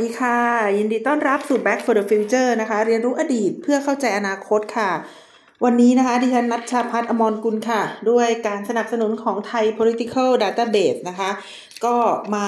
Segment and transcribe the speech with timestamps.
[0.00, 0.40] วัสดีค่ะ
[0.78, 4.90] ยินดีต้อนรับสู่ Back for the Future นะคะ เรียนรู้อดีตเพื่อเข้าใจอนาคตค่ะ
[5.64, 11.30] วันนี้นะคะ ดิฉันนัชชาพัฒน์อมรกุลค่ะ ด้วยการสนับสนุนของไทย political database นะคะ
[11.84, 11.94] ก็
[12.34, 12.46] มา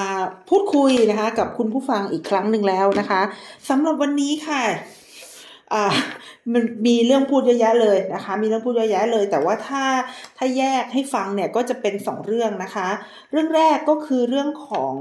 [0.49, 3.21] พูดคุยนะคะ กับคุณผู้ฟังอีกครั้งหนึ่งแล้วนะคะ
[3.69, 4.63] สำหรับวันนี้ค่ะ
[6.53, 9.83] มันมีเรื่องพูดเยอะแยะเลยนะคะ มีเรื่องพูดเยอะแยะเลย แต่ว่าถ้า
[10.37, 12.87] ถ้าแยกให้ฟังเนี่ยก็จะเป็นสองเรื่องนะคะ
[13.31, 14.95] เรื่องแรกก็คือเรื่องของ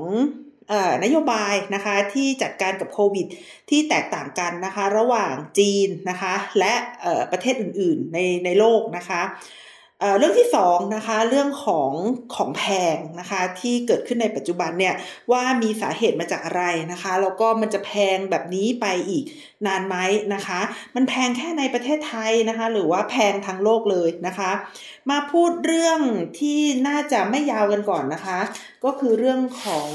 [1.04, 3.26] นโยบายนะคะที่จัดการกับโควิด
[3.70, 6.74] ที่แตกต่างกันนะคะ ระหว่างจีนนะคะ และ
[7.32, 9.22] ประเทศอื่นๆในในโลกนะคะ
[10.18, 11.92] เรื่องที่สองนะคะเรื่องของ
[12.34, 14.94] ของแพงนะคะที่เกิดขึ้นในปัจจุบันเนี่ย
[15.32, 19.24] ว่ามีสาเหตุมาจากอะไรนะคะแล้วก็มันจะแพงแบบนี้ไปอีก
[19.66, 19.96] นานไหม
[20.34, 20.60] นะคะ
[20.94, 24.50] มันแพงแค่ในประเทศไทยนะคะ หรือว่าแพงทั้งโลกเลยนะคะ
[25.10, 26.00] มาพูดเรื่อง
[26.38, 28.38] ที่น่าจะไม่ยาวกันก่อนนะคะ
[28.84, 29.88] ก็คือเรื่องของ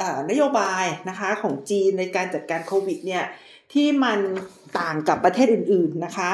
[0.00, 3.24] อนโยบายนะคะของจีนในการจัดการโควิดเนี่ย
[3.74, 4.20] ที่มัน
[4.78, 6.32] ต่างกับประเทศอื่นๆนะคะ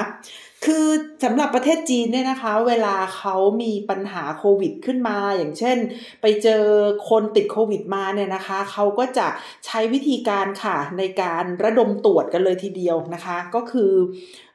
[0.64, 0.86] คือ
[1.24, 5.76] สำหรับประเทศจีนเนี่ยนะคะ เวลาเขามีปัญหาโควิดขึ้นมา อย่างเช่น
[6.22, 6.62] ไปเจอ
[7.10, 9.26] คนติดโควิดมาเนี่ยนะคะ เขาก็จะ
[9.66, 13.92] ใช้วิธีการค่ะในการระดมตรวจกันเลยทีเดียวนะคะ ก็คือ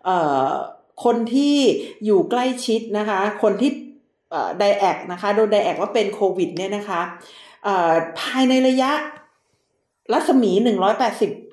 [0.08, 0.10] อ
[1.04, 1.56] คนที่
[2.06, 3.72] อยู่ใกล้ชิดนะคะ คนที่
[4.60, 7.02] ไดแอกนะคะโดนไดแอกว่าเป็นโควิดเนี่ยนะคะ
[8.20, 8.92] ภายในระยะ
[10.14, 10.52] รัศมี
[10.98, 11.45] 180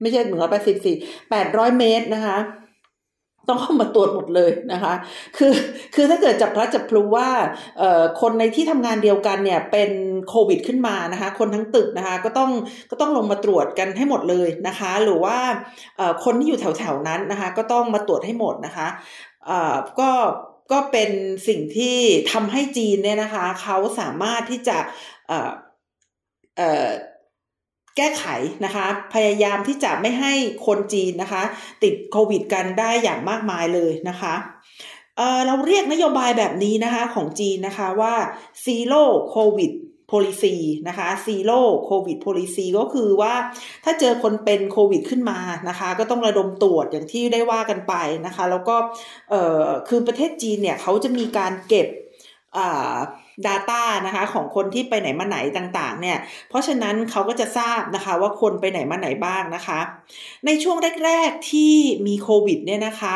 [0.00, 0.96] ไม่ใช่หนึ่งร้อยแปดสิบสี่
[1.30, 2.38] แปดร้อยเมตรนะคะ
[3.48, 4.94] ต้องเข้ามาตรวจหมดเลยนะคะ
[5.36, 5.52] คือ
[5.94, 7.28] คือถ้าเกิดจับพลัดจับพลูว่า
[8.20, 9.90] คนในที่ทำงานเดียวกันเนี่ยเป็น
[10.28, 12.50] โควิดขึ้นมานะคะ คนทั้งตึกนะคะก็ต้อง
[12.90, 15.36] ก็ต้องลงมาตรวจกันให้หมดเลยนะคะ หรือว่า
[16.24, 18.86] คนที่อยู่แถวๆนั้นนะคะ ก็ต้องมาตรวจให้หมดนะคะ
[20.00, 20.10] ก็
[20.72, 21.10] ก็เป็น
[21.48, 21.98] สิ่งที่
[22.32, 24.78] ทำให้จีนเนี่ยนะคะ เขาสามารถที่จะ
[27.96, 28.24] แก้ไข
[28.64, 30.32] นะคะ พยายามที่จะไม่ให้
[30.66, 31.42] คนจีนนะคะ
[31.82, 34.34] ติดโควิดกันได้อย่างมากมายเลยนะคะ
[35.16, 38.14] เเราเรียกนโยบายแบบนี้นะคะของจีนนะคะว่า
[38.64, 39.02] zero
[39.34, 39.72] covid
[40.10, 40.56] policy
[40.88, 43.34] นะคะ zero covid policy ก็คือว่า
[43.84, 47.94] ถ้าเจอคนเป็นโควิดขึ้นมานะคะ ก็ต้องระดมตรวจอย่างที่ได้ว่ากันไป
[48.26, 48.76] นะคะ แล้วก็
[49.88, 51.86] คือประเทศจีนเนี่ยเขาจะมีการเก็บ
[53.46, 56.18] Data นะคะของคนที่ไปไหนมาไหนต่างๆเนี่ย
[56.48, 59.80] เพราะฉะนั้นเขาก็จะทราบนะคะว่าคนไปไหนมาไหนบ้างนะคะ
[60.46, 61.74] ในช่วงแรก ๆที่
[62.06, 63.14] มีโควิดเนี่ยนะคะ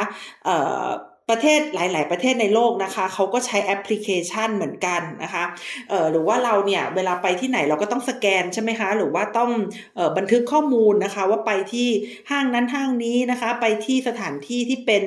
[1.30, 5.44] ประเทศหลาย ๆ ประเทศในโลกนะคะเขาก็ใช้แอปพลิเคชันเหมือนกันนะคะ
[5.88, 9.50] เออหรือว่าเราเนี่ยเวลาไปที่ไหนเราก็ต้องสแกนใช่ไหมคะหรือว่าต้อง
[9.98, 11.88] ออบันทึกข้อมูลนะคะ ว่าไปที่
[12.31, 15.04] ห้างนั้นห้างนี้นะคะ ไปที่สถานที่ที่เป็น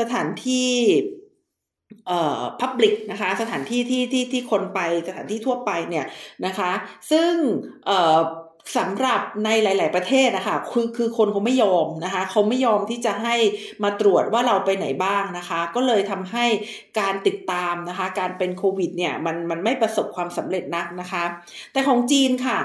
[0.00, 0.68] สถานที่
[2.06, 6.06] เอ่อ public นะคะสถานที่ที่ที่ที่คนไปสถานที่ทั่วไปเนี่ย
[6.46, 6.70] นะคะ
[7.10, 7.32] ซึ่ง
[7.86, 8.18] เอ่อ
[8.78, 13.36] สำหรับในหลาย ๆ ประเทศนะคะคือคือคนเขาไม่ยอมนะคะเขาไม่ยอมที่จะให้
[13.82, 16.46] มาตรวจว่าเราไปไหนบ้างนะคะ ก็เลยทำให้
[17.00, 21.24] การติดตามนะคะ การเป็นโควิดเนี่ยมันมันไม่ประสบความสำเร็จนักนะคะ
[21.72, 22.58] แต่ของจีนค่ะ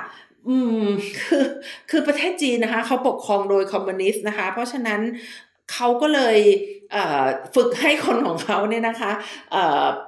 [0.50, 0.88] อืม
[1.20, 1.46] คือ
[1.90, 5.02] คือประเทศจีนนะคะเขาปกครองโดยคอมมิวนิสต์นะคะ เพราะฉะนั้น
[5.74, 6.38] เขาก็เลย
[7.56, 9.12] ฝึกให้คนของเขาเนี่ยนะคะ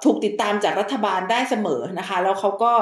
[0.04, 2.74] ถูกติดตามจากรัฐบาลได้เสมอนะคะแล้วเขาก็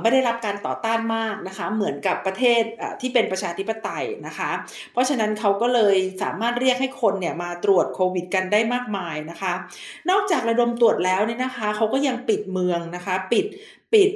[0.00, 2.62] ไม่ได้รับการต่อต้านมากนะคะเหมือนกับประเทศ
[3.00, 4.50] ที่เป็นประชาธิปไตยนะคะ
[4.92, 9.52] เพราะฉะนั้นเขาก็เลยสามารถเรียกให้คนเนี่ยมาตรวจโควิด กันได้มากมายนะคะ
[10.10, 13.46] นอกจากระดมตรวจแล้วเนี่ยนะคะเขาก็ยังปิดเมืองนะคะปิด
[13.92, 14.10] ปิด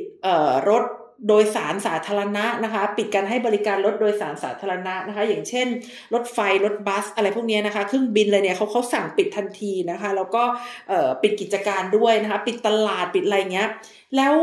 [0.68, 0.84] รถ
[1.28, 5.66] โดยสารสาธารณะนะคะ ปิดการให้บริการรถโดยสารสาธารณะนะคะ อย่างเช่น
[6.14, 10.42] รถไฟรถบัส อะไรพวกนี้นะคะเครื่องบินเลยเนี่ยเขาเขาสั่งปิดทันทีนะคะ แล้วก็
[11.22, 13.68] ปิดกิจการด้วยนะคะ ปิดตลาดปิดอะไรเงี้ย
[14.16, 14.34] แล้ว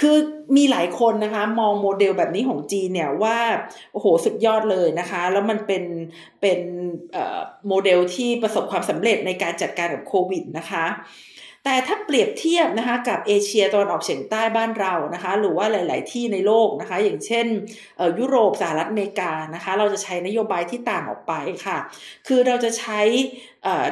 [0.00, 0.16] คือ
[0.56, 3.38] มีหลายคนนะคะ มองโมเดลแบบนี้ของจีนเนี่ยว่า
[3.92, 5.84] โอ้โหสุดยอดเลยนะคะ แล้วมันเป็น
[6.40, 6.60] เป็น
[7.68, 10.84] โมเดลที่ประสบความสำเร็จในการจัดการกับโควิดนะคะ
[11.64, 17.46] แต่ถ้าเปรียบเทียบนะคะกับเอเชียตะวันออกเฉียงใต้บ้านเรานะคะ หรือว่าหลาย ๆ ที่ในโลกนะคะ อย่างเช่น
[18.18, 21.32] ยุโรปสหรัฐอเมริกานะคะ เราจะใช้นโยบายที่ต่างออกไป
[21.66, 21.78] ค่ะ
[22.26, 23.00] คือเราจะใช้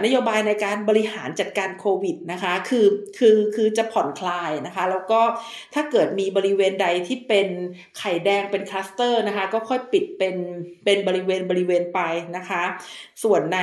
[0.05, 2.87] นโยบายในการบริหารจัดการโควิดนะคะคือ
[3.19, 5.21] คือคือจะผ่อนคลายนะคะ แล้วก็
[5.75, 7.49] ถ้าเกิดมีบริเวณใดที่เป็น
[7.99, 10.37] ไข่แดงเป็นคลัสเตอร์นะคะ ก็ค่อยปิดเป็น
[10.85, 12.01] เป็นบริเวณบริเวณไป
[12.37, 12.63] นะคะ
[13.23, 13.61] ส่วนใน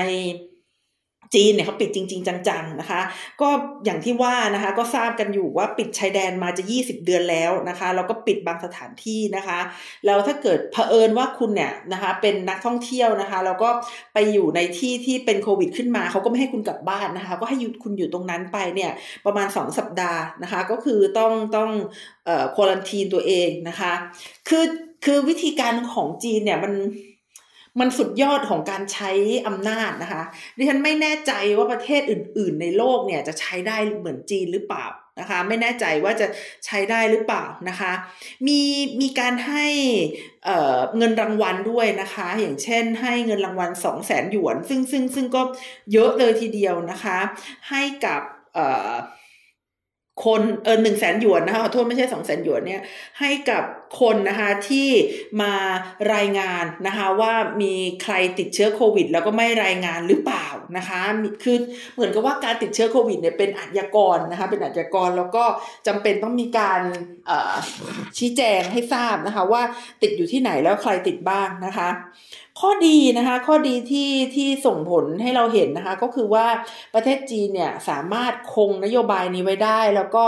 [1.36, 3.02] จีนเนี่ยเขาปิดจริง ๆ จังๆนะคะ
[3.42, 3.50] ก็
[3.86, 9.60] อย่างที่ว่านะคะก็ทราบกันอยู่ว่าปิดชายแดนมาจะ 20 เดือนแล้วนะคะแล้วก็ปิดบางสถานที่นะคะ
[10.06, 13.70] แล้วถ้าเกิดเผอิญว่าคุณเนี่ยนะคะเป็นนักท่องเที่ยวนะคะแล้วก็
[14.14, 18.92] ไปอยู่ในที่ที่เป็นโควิด ขึ้นมาเขาก็ไม่ให้คุณกลับบ้านนะคะ ก็ให้หยุดคุณอยู่ตรงนั้นไปเนี่ย
[19.26, 21.70] ประมาณ 2 สัปดาห์นะคะ ก็คือต้องต้อง
[22.26, 23.92] เอ่อควอลันทีนตัวเองนะคะ
[24.50, 24.66] คือ
[25.06, 26.74] คือวิธีการของจีนเนี่ยมัน
[27.80, 29.12] มันสุดยอดของการใช้
[29.48, 30.24] อำนาจนะคะ
[30.58, 34.86] ดิฉันไม่แน่ใจว่าประเทศอื่น ๆ ในโลกเนี่ยจะใช้ได้เหมือนจีนหรือเปล่า
[35.20, 36.28] นะคะ ไม่แน่ใจว่าจะ
[36.66, 37.92] ใช้ได้หรือเปล่านะคะ
[38.48, 38.62] มี
[39.02, 39.68] มีการให้
[40.46, 45.42] เเงินรางวัลด้วยนะคะ อย่างเช่น ให้เงินรางวัล 2 0 0แสนหยวน ซึ่งซึ่งซึ่งก็
[45.94, 47.18] เยอะเลยทีเดียวนะคะ
[47.70, 48.22] ให้กับ
[50.26, 52.82] คนเออหนึ่งแสนหยวนนะคะขอโทษไม่ใช่สองแสนหยวนเนี่ย
[53.20, 53.64] ให้กับ
[54.00, 54.90] คนนะคะที่
[55.42, 55.54] มา
[56.14, 60.46] รายงานนะคะว่ามีใครติดเชื้อโควิด แล้วก็ไม่รายงานหรือเปล่า
[60.78, 61.02] นะคะ
[61.44, 61.58] คือ
[61.96, 65.44] เหมือนกับว่าการติดเชื้อโควิดเนี่ยเป็นอาชญากรนะคะเป็นอาชญากรแล้วก็
[65.88, 66.82] จำเป็นต้องมีการ
[68.18, 69.62] ชี้แจงให้ทราบนะคะว่า
[70.02, 71.90] ติดอยู่ที่ไหนแล้วใครติดบ้างนะคะ
[72.60, 76.48] ข้อดีนะคะข้อดีที่ที่ส่งผลให้เราเห็นนะคะก็คือว่า
[76.94, 80.26] ประเทศจีนเนี่ยสามารถคงนโยบายนี้ไว้ได้ แล้วก็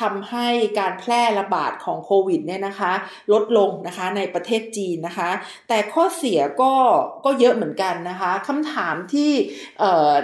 [0.00, 2.92] ทำให้การแพร่ระบาดของโควิดเนี่ยนะคะ
[3.32, 5.30] ลดลงนะคะในประเทศจีนนะคะ
[5.68, 6.72] แต่ข้อเสียก็
[7.24, 9.30] ก็เยอะเหมือนกันนะคะคำถามที่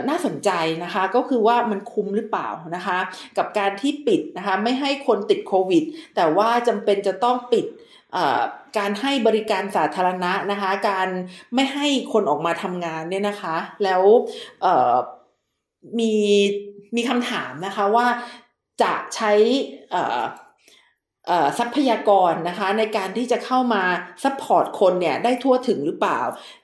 [0.08, 0.50] น่าสนใจ
[0.84, 2.98] นะคะก็คือว่ามันคุ้มหรือเปล่านะคะ
[3.38, 5.84] กับการที่ปิดนะคะไม่ให้คนติดโควิด
[6.16, 7.66] แต่ว่าจำเป็นจะต้องปิด
[8.78, 11.08] การให้บริการสาธารณะนะคะ การ
[11.54, 14.02] ไม่ให้คนออกมาทำงานเนี่ยนะคะ แล้ว
[15.98, 16.14] มี
[16.96, 18.06] มีคำถามนะคะว่า
[18.82, 19.32] จะใช้
[21.58, 23.82] ทรัพยากรนะคะในการที่จะเข้ามา
[24.22, 26.20] support คนเนี่ยได้ทั่วถึงหรือเปล่า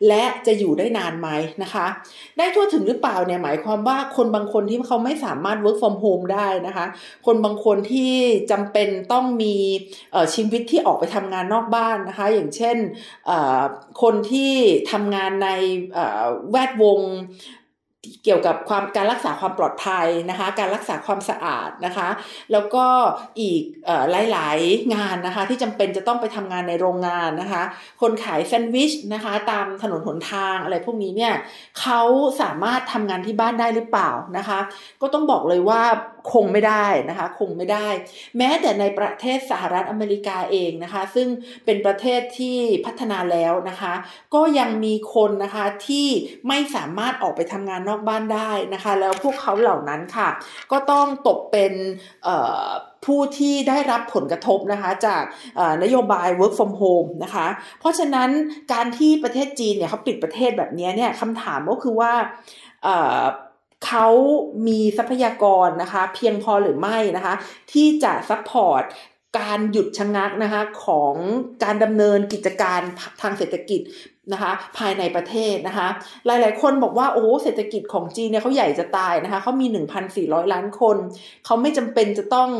[0.08, 1.28] และจะอยู่ได้นานไหม
[1.62, 1.86] นะคะ
[2.38, 6.86] ได้ทั่วถึงหรือเปล่าเนี่ยหมายความว่าคนบางคนที่เขาไม่สามารถ work from home ได้นะคะ
[7.26, 8.12] คนบางคนที่
[8.50, 9.54] จำเป็นต้องมี
[10.34, 12.76] ชีวิตที่ออกไปทำงานนอกบ้านนะคะ อย่างเช่น
[14.02, 14.52] คนที่
[14.92, 15.48] ทำงานใน
[16.50, 17.00] แวดวง
[18.24, 22.08] เกี่ยวกับความการรักษาความปลอดภัยนะคะ การรักษาความสะอาดนะคะ
[22.52, 22.84] แล้วก็
[23.40, 23.62] อีก
[24.10, 27.62] หลาย ๆ งานนะคะ ที่จำเป็นจะต้องไปทำงานในโรงงานนะคะ
[28.00, 31.34] คนขายแซนด์วิชนะคะ ตามถนนหนทางอะไรพวกนี้เนี่ย
[31.80, 32.00] เขา
[32.42, 34.58] สามารถทำงานที่บ้านได้หรือเปล่านะคะ
[35.02, 35.82] ก็ต้องบอกเลยว่า
[36.32, 37.88] คงไม่ได้นะคะคงไม่ได้
[38.38, 41.28] แม้แต่ในประเทศสหรัฐอเมริกาเองนะคะ ซึ่ง
[41.64, 43.94] เป็นประเทศที่พัฒนาแล้วนะคะ
[44.34, 46.08] ก็ยังมีคนนะคะที่
[46.48, 50.28] ไม่สามารถออกไปทำงานนอกบ้านได้นะคะ แล้วพวกเขาเหล่านั้นค่ะ
[50.72, 51.72] ก็ต้องตกเป็น
[53.04, 55.22] ผู้ที่ได้รับผลกระทบนะคะจาก
[55.82, 57.46] นโยบาย work from home นะคะ
[57.80, 58.30] เพราะฉะนั้น
[58.72, 62.12] การที่ประเทศจีนเนี่ยเขาปิดประเทศแบบนี้เนี่ยคำถามก็คือว่า
[63.86, 64.06] เขา
[64.66, 67.34] มีทรัพยากรนะคะ เพียงพอหรือไม่นะคะ
[67.72, 68.82] ที่จะ support
[69.38, 71.14] การหยุดชะงักนะคะของ
[71.64, 72.80] การดำเนินกิจการ
[73.22, 73.80] ทางเศรษฐกิจ
[74.32, 75.88] นะคะภายในประเทศนะคะ
[76.26, 79.66] หลาย ๆ คนบอกว่าโอ้เศรษฐกิจของจีนเนี่ยเขาใหญ่จะตายนะคะเขามี
[80.10, 80.96] 1,400 ล้านคน
[81.44, 82.50] เขาไม่จำเป็นจะต้อง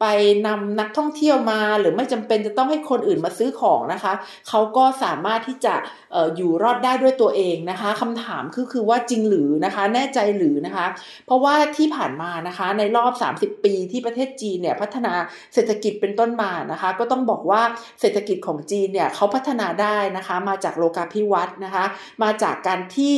[0.00, 0.06] ไป
[0.46, 4.12] นำนักท่องเที่ยวมา หรือไม่จำเป็นจะต้องให้คนอื่นมาซื้อของนะคะ
[4.48, 5.74] เขาก็สามารถที่จะ
[6.14, 10.86] อออยู่รอดได้ด้วยตัวเองนะคะคำถามคือคือว่าจริงหรือนะคะแน่ใจหรือนะคะ
[11.26, 15.14] เพราะว่าที่ผ่านมานะคะในรอบ 30 ปีที่ประเทศจีนเนี่ยพัฒนา
[15.54, 17.62] เศรษฐกิจเป็นต้นมานะคะ ก็ต้องบอกว่า
[18.00, 21.84] เศรษฐกิจของจีนเนี่ยเขาพัฒนาได้นะคะมาจากโลกาภิวัตน์นะคะ
[22.22, 23.16] มาจากการที่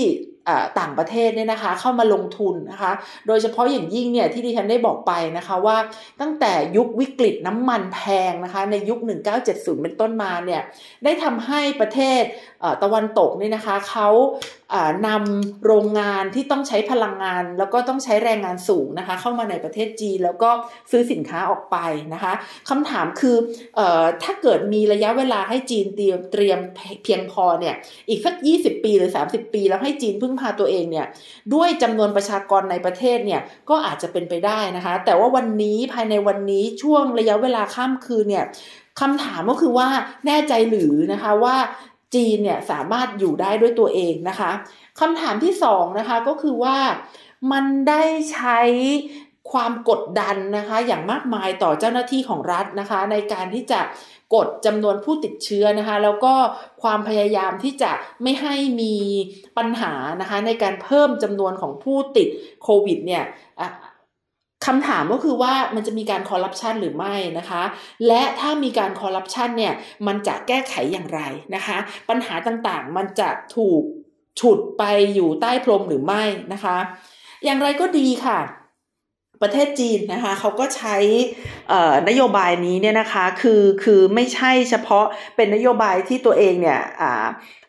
[0.79, 2.93] ต่างประเทศเนี่ยนะคะเข้ามาลงทุนนะคะ
[3.27, 5.77] โดยเฉพาะอย่างยิ่งเนี่ยที่ดิฉันได้บอกไปนะคะว่า
[6.21, 8.01] ตั้งแต่ยุควิกฤตน้ำมันแพ
[8.31, 8.99] งนะคะในยุค
[9.41, 10.63] 1970 เป็นต้นมาเนี่ย
[11.05, 12.23] ได้ทำให้ประเทศ
[12.83, 14.09] ตะวันตกนี่นะคะเขา
[15.07, 20.51] นำโรงงานที่ต้องใช้พลังงาน แล้วก็ต้องใช้แรงงานสูงนะคะ เข้ามาในประเทศจีนแล้วก็
[20.91, 21.77] ซื้อสินค้าออกไป
[22.15, 22.33] นะคะ
[22.69, 23.37] คำถามคือ
[23.79, 23.81] อ
[24.23, 26.59] ถ้าเกิดมีระยะเวลาให้จีนเตรียมเตรียม
[27.05, 27.75] เพียงพอเนี่ย
[28.09, 31.07] อีกสัก 20 ปีหรือ 30 ปี แล้วให้จีนพึ่งพาตัวเองเนี่ย
[31.55, 38.47] ด้วยจำนวนประชากรในประเทศเนี่ยก็อาจจะเป็นไปได้นะคะ แต่ว่าวันนี้ภายในวันนี้ช่วงระยะเวลาข้ามคืนเนี่ย
[39.01, 39.89] คำถามก็คือว่า
[40.27, 41.57] แน่ใจหรือนะคะว่า
[42.15, 44.51] จีนเนี่ยสามารถอยู่ได้ด้วยตัวเองนะคะ
[45.01, 46.79] คำถามที่สองนะคะก็คือว่า
[47.53, 48.61] มันได้ใช้
[49.53, 53.81] ความกดดันนะคะ อย่างมากมายต่อเจ้าหน้าที่ของรัฐนะคะ ในการที่จะ
[54.35, 56.35] กดจำนวนผู้ติดเชื้อนะคะ แล้วก็
[56.83, 57.91] ความพยายามที่จะ
[58.23, 58.95] ไม่ให้มี
[59.57, 62.29] ปัญหานะคะ ในการเพิ่มจำนวนของผู้ติด
[62.63, 63.25] โควิดเนี่ย
[64.67, 67.63] คำถามก็คือว่ามันจะมีการคอร์รัปชันหรือไม่นะคะ
[68.07, 69.75] และถ้ามีการคอร์รัปชันเนี่ย
[70.07, 71.21] มันจะแก้ไขอย่างไร
[71.55, 73.83] นะคะ ปัญหาต่างๆมันจะถูก
[74.41, 74.85] ฉุดไป
[75.15, 76.23] อยู่ใต้พรมหรือไม่
[76.53, 76.77] นะคะ
[77.45, 78.41] อย่างไรก็ดีค่ะ
[79.43, 80.97] ประเทศจีนนะคะเขาก็ใช้
[82.09, 85.05] นโยบายนี้เนี่ยนะคะคือคือไม่ใช่เฉพาะ
[85.37, 86.83] เป็นนโยบายที่ตัวเองเนี่ย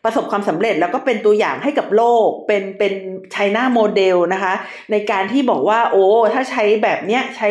[0.04, 2.92] ประสบความสำเร็จแล้วก็เป็นตัวอย่างให้กับโลก เป็นเป็น
[3.32, 4.54] ไชน่าโมเดลนะคะ
[4.90, 6.04] ในการที่บอกว่าโอ้
[6.34, 7.48] ถ้าใช้แบบเนี้ยใช้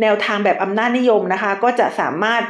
[0.00, 2.42] แนวทางแบบอำนาจนิยมนะคะ ก็จะสามารถ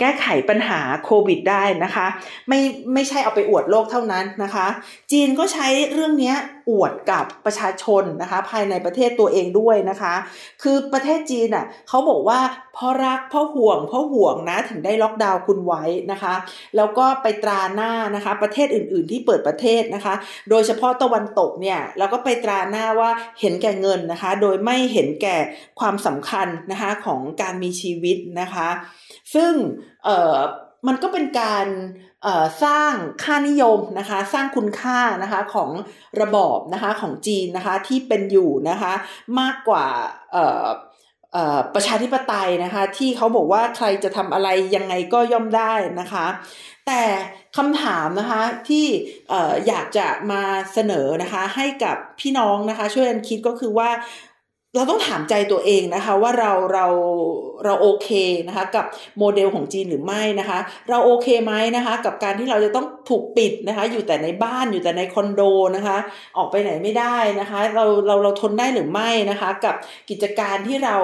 [0.00, 2.06] แก้ไขปัญหาโควิดได้นะคะ
[2.48, 2.60] ไม่
[2.94, 4.66] ไม่ใช่เอาไปอวดโลกเท่านั้นนะคะ
[5.12, 6.34] จีนก็ใช้เรื่องนี้
[6.70, 10.14] อวดกับประชาชนนะคะ ภายในประเทศตัวเองด้วยนะคะ
[10.62, 12.38] คือประเทศจีนอะเขาบอกว่า
[12.74, 16.34] เพราะรักเพราะห่วงเพราะห่วงนะถึงได้ล็อกดาวน์คุณไว้นะคะ
[16.76, 20.14] แล้วก็ไปตราหน้านะคะ ประเทศอื่น ๆ ที่เปิดประเทศนะคะ
[20.50, 23.10] โดยเฉพาะตะวันตกเนี่ยแล้วก็ไปตราหน้าว่า
[23.40, 25.36] เห็นแก่เงินนะคะ โดยไม่เห็นแก่
[25.80, 28.68] ความสำคัญนะคะของการมีชีวิตนะคะ
[29.34, 29.52] ซึ่ง
[30.04, 30.36] เอ่อ
[30.86, 31.66] มันก็เป็นการ
[32.64, 35.70] สร้างค่านิยมนะคะ สร้างคุณค่านะคะของ
[36.20, 38.92] ระบอบนะคะของจีนนะคะที่เป็นอยู่นะคะ
[39.40, 39.86] มากกว่า
[41.74, 46.26] ประชาธิปไตยนะคะ ที่เขาบอกว่าใครจะทำอะไรยังไงก็ย่อมได้นะคะ
[46.86, 47.02] แต่
[47.56, 48.86] คำถามนะคะที่
[49.66, 53.90] อยากจะมาเสนอนะคะ ให้กับพี่น้องนะคะ ช่วยกันคิดก็คือว่า
[54.74, 56.86] เราต้องถามใจตัวเองนะคะว่าเราเรา
[57.64, 58.08] เราโอเค
[58.48, 58.84] นะคะกับ
[59.18, 60.58] โมเดลของจีนหรือไม่นะคะ
[60.90, 65.42] เราโอเคไหมนะคะกับการที่เราจะต้องถูกปิดนะคะอยู่แต่ในบ้านอยู่แต่ในคอนโด
[65.76, 65.96] นะคะ
[66.36, 69.74] ออกไปไหนไม่ได้นะคะเราเราเราทนได้หรือไม่นะคะกับ
[70.10, 70.96] กิจการที่เรา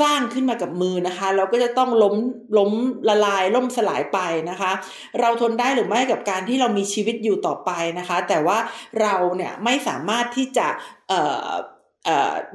[0.00, 2.16] สร้างขึ้นมากับมือนะคะ เราก็จะต้องล้ม
[2.58, 2.72] ล้ม
[3.08, 4.18] ละลายล่มสลายไป
[4.50, 4.72] นะคะ
[5.20, 8.58] เราทนได้หรือไม่กับการที่เรามีชีวิตอยู่ต่อไปนะคะ แต่ว่า
[9.00, 10.66] เราเนี่ยไม่สามารถที่จะ
[11.08, 11.50] เอ่อ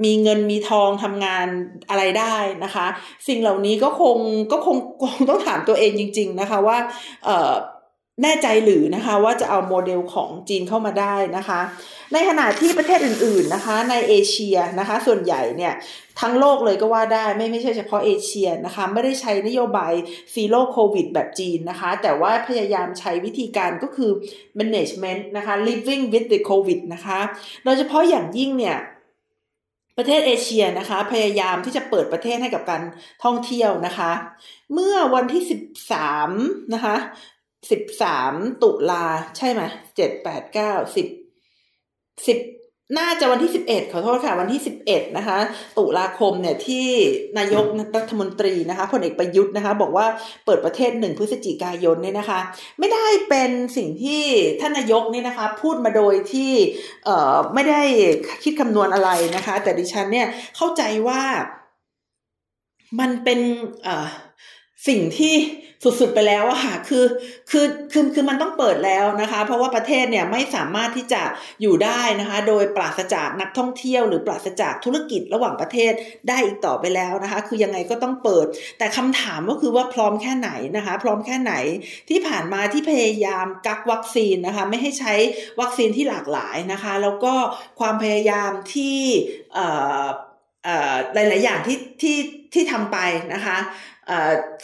[0.04, 1.48] มีเงินมีทองทำงาน
[1.90, 2.86] อะไรได้นะคะ
[3.28, 4.18] สิ่งเหล่านี้ก็คง
[4.52, 6.78] ก็คงคงต้องถามตัวเองจริง ๆนะคะว่า
[8.24, 11.60] แน่ใจหรือนะคะว่าจะเอาโมเดลของจีนเข้ามาได้นะคะ
[12.14, 15.74] ในขณะที่ประเทศอื่นๆนะคะในเอเชียนะคะส่วนใหญ่เนี่ย
[16.20, 19.94] ทั้งโลกเลยก็ว่าได้ไม่ไม่ใช่เฉพาะเอเชียนะคะไม่ได้ใช้นโยบาย
[20.34, 24.12] ซีโร่โควิดแบบจีนนะคะ แต่ว่าพยายามใช้วิธีการก็คือ
[24.60, 27.20] management นะคะ living with the covid นะคะ
[27.64, 28.78] โดยเฉพาะอย่างยิ่งเนี่ย
[30.00, 32.84] ประเทศเอเชียนะคะ พยายามที่จะเปิดประเทศให้กับการ
[33.24, 34.12] ท่องเที่ยวนะคะ
[34.74, 36.30] เมื่อวันที่สิบสาม
[36.74, 36.96] นะคะ
[37.72, 39.06] สิบสามตุลา
[39.38, 39.62] ใช่ไหม
[39.96, 41.08] เจ็ดแปดเก้าสิบ
[42.28, 42.40] สิบ
[42.98, 45.38] น่าจะวันที่สิบเอ็ดขอโทษค่ะ วันที่สิบเอ็ดนะคะ
[45.78, 46.88] ตุลาคมเนี่ยที่
[47.38, 47.66] นายก
[47.98, 50.06] รัฐมนตรีนะคะพลเอกประยุทธ์นะคะ บอกว่า
[50.46, 52.40] เปิดประเทศหนึ่งพฤศจิกายนเนี่ยนะคะ
[52.80, 54.24] ไม่ได้เป็นสิ่งที่
[54.60, 56.52] ท่านนายกเนี่ยนะคะ พูดมาโดยที่
[57.06, 57.82] เอ่อไม่ได้
[58.44, 60.28] คิดคำนวณอะไรนะคะ แต่ดิฉันเนี่ย
[60.58, 61.22] เข้าใจว่า
[63.00, 63.40] มันเป็น
[63.84, 64.08] เอ่อ
[64.88, 65.36] สิ่งที่
[65.84, 67.06] สุดๆไปแล้วอะค่ะคือ
[67.52, 71.22] คือคือคือมันต้องเปิดแล้วนะคะ เพราะว่าประเทศเนี่ยไม่สามารถที่จะ
[71.62, 75.94] อยู่ได้นะคะ โดยปราศจากนักท่องเที่ยว หรือปราศจากธุรกิจระหว่างประเทศ
[76.28, 78.46] ได้อีกต่อไปแล้วนะคะ คือยังไงก็ต้องเปิด
[78.78, 81.54] แต่คำถามก็คือว่าพร้อมแค่ไหนนะคะ พร้อมแค่ไหน
[82.10, 85.14] ที่ผ่านมาที่พยายามกักวัคซีนนะคะไม่ให้ใช้
[85.62, 87.34] วัคซีนที่หลากหลายนะคะ แล้วก็
[87.80, 89.00] ความพยายามที่
[91.14, 92.18] หลายๆอย่างที่ที่
[92.54, 92.98] ที่ทำไป
[93.34, 93.58] นะคะ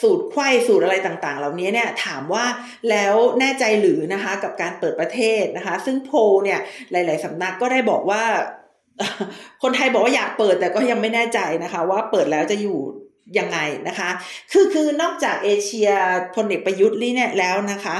[0.01, 2.45] สูตรไข้สูตรอะไรต่างๆ เหล่านี้เนี่ยถามว่า
[2.89, 6.11] แล้วแน่ใจหรือนะคะกับการเปิดประเทศนะคะ ซึ่งโพ
[6.43, 6.59] เนี่ย
[6.91, 8.23] หลาย ๆสำนักก็ได้บอกว่า
[9.63, 12.79] คนไทยบอกว่าอยากเปิดแต่ก็ยังไม่แน่ใจนะคะ ว่าเปิดแล้วจะอยู่
[13.39, 14.09] ยังไงนะคะ
[14.51, 15.89] คือคือนอกจากเอเชีย
[16.35, 17.95] พลเอกประยุทธ์ลี่เนี่ยแล้วนะคะ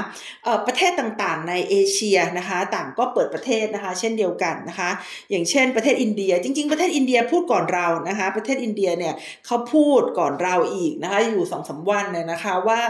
[0.66, 4.90] ประเทศต่างๆในเอเชียนะคะต่างก็เปิดประเทศนะคะ เช่นเดียวกันนะคะ
[5.30, 9.14] อย่างเช่นประเทศอินเดีย จริง ๆ ประเทศอินเดียพูดก่อนเรานะคะ ประเทศอินเดียเนี่ย
[9.46, 12.80] เขาพูดก่อนเราอีกนะคะอยู่สองสาวันเนี่ยนะคะว่า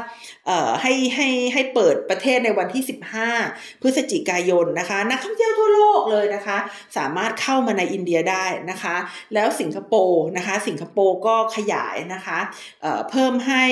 [0.82, 2.82] ให้ให้ให้เปิดประเทศในวันที่
[3.32, 6.58] 15 พฤศจิกายนนะคะนักท่องเที่ยวทั่วโลกเลยนะคะ
[6.96, 8.96] สามารถเข้ามาในอินเดียได้นะคะ
[9.34, 12.40] แล้วสิงคโปร์นะคะ สิงคโปร์ก็ขยายนะคะคะ
[13.10, 13.64] เพิ่มให้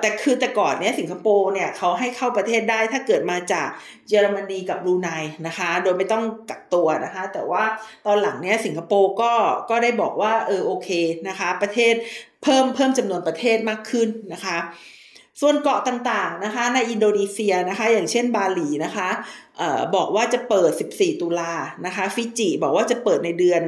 [0.00, 3.68] แต่คือแต่ก่อนเนี้ยสิงคโปร์เนี่ยเขาให้เข้าประเทศได้ถ้าเกิดมาจาก
[4.08, 5.08] เยอรมนีกับบรูไน
[5.46, 7.64] นะคะ โดยไม่ต้องกักตัวนะคะ แต่ว่า
[8.06, 9.32] ตอนหลังเนี้ยสิงคโปร์ก็
[9.70, 10.88] ก็ได้บอกว่าเออโอเค
[11.28, 11.94] นะคะ ประเทศ
[12.42, 14.58] เพิ่มเพิ่มจำนวนประเทศมากขึ้นนะคะ
[15.40, 19.08] ส่วนเกาะต่างๆนะคะในอินโดนีเซียนะคะอย่างเช่นบาหลีนะคะ
[19.60, 21.52] ออบอกว่าจะเปิด 14 ตุลา
[21.86, 23.62] นะคะฟิจิบอกว่าจะเปิดในเดือน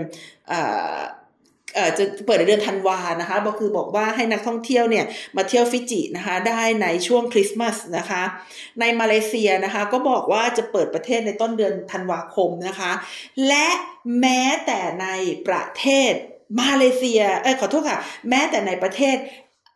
[1.98, 5.04] จะเปิดในเดือนธันวานะคะก็คือบอกว่าให้นักท่องเที่ยวเนี่ย
[5.36, 8.22] มาเที่ยวฟิจินะคะได้ในช่วงคริสต์มาสนะคะ
[8.80, 12.92] ในมาเลเซียนะคะก็บอกว่าจะเปิดประเทศในต้นเดือนธันวาคมนะคะ
[13.48, 13.68] และ
[14.20, 15.08] แม้แต่ใน
[15.48, 16.12] ประเทศ
[16.60, 19.16] มาเลเซียเออขอโทษค่ะ แม้แต่ในประเทศ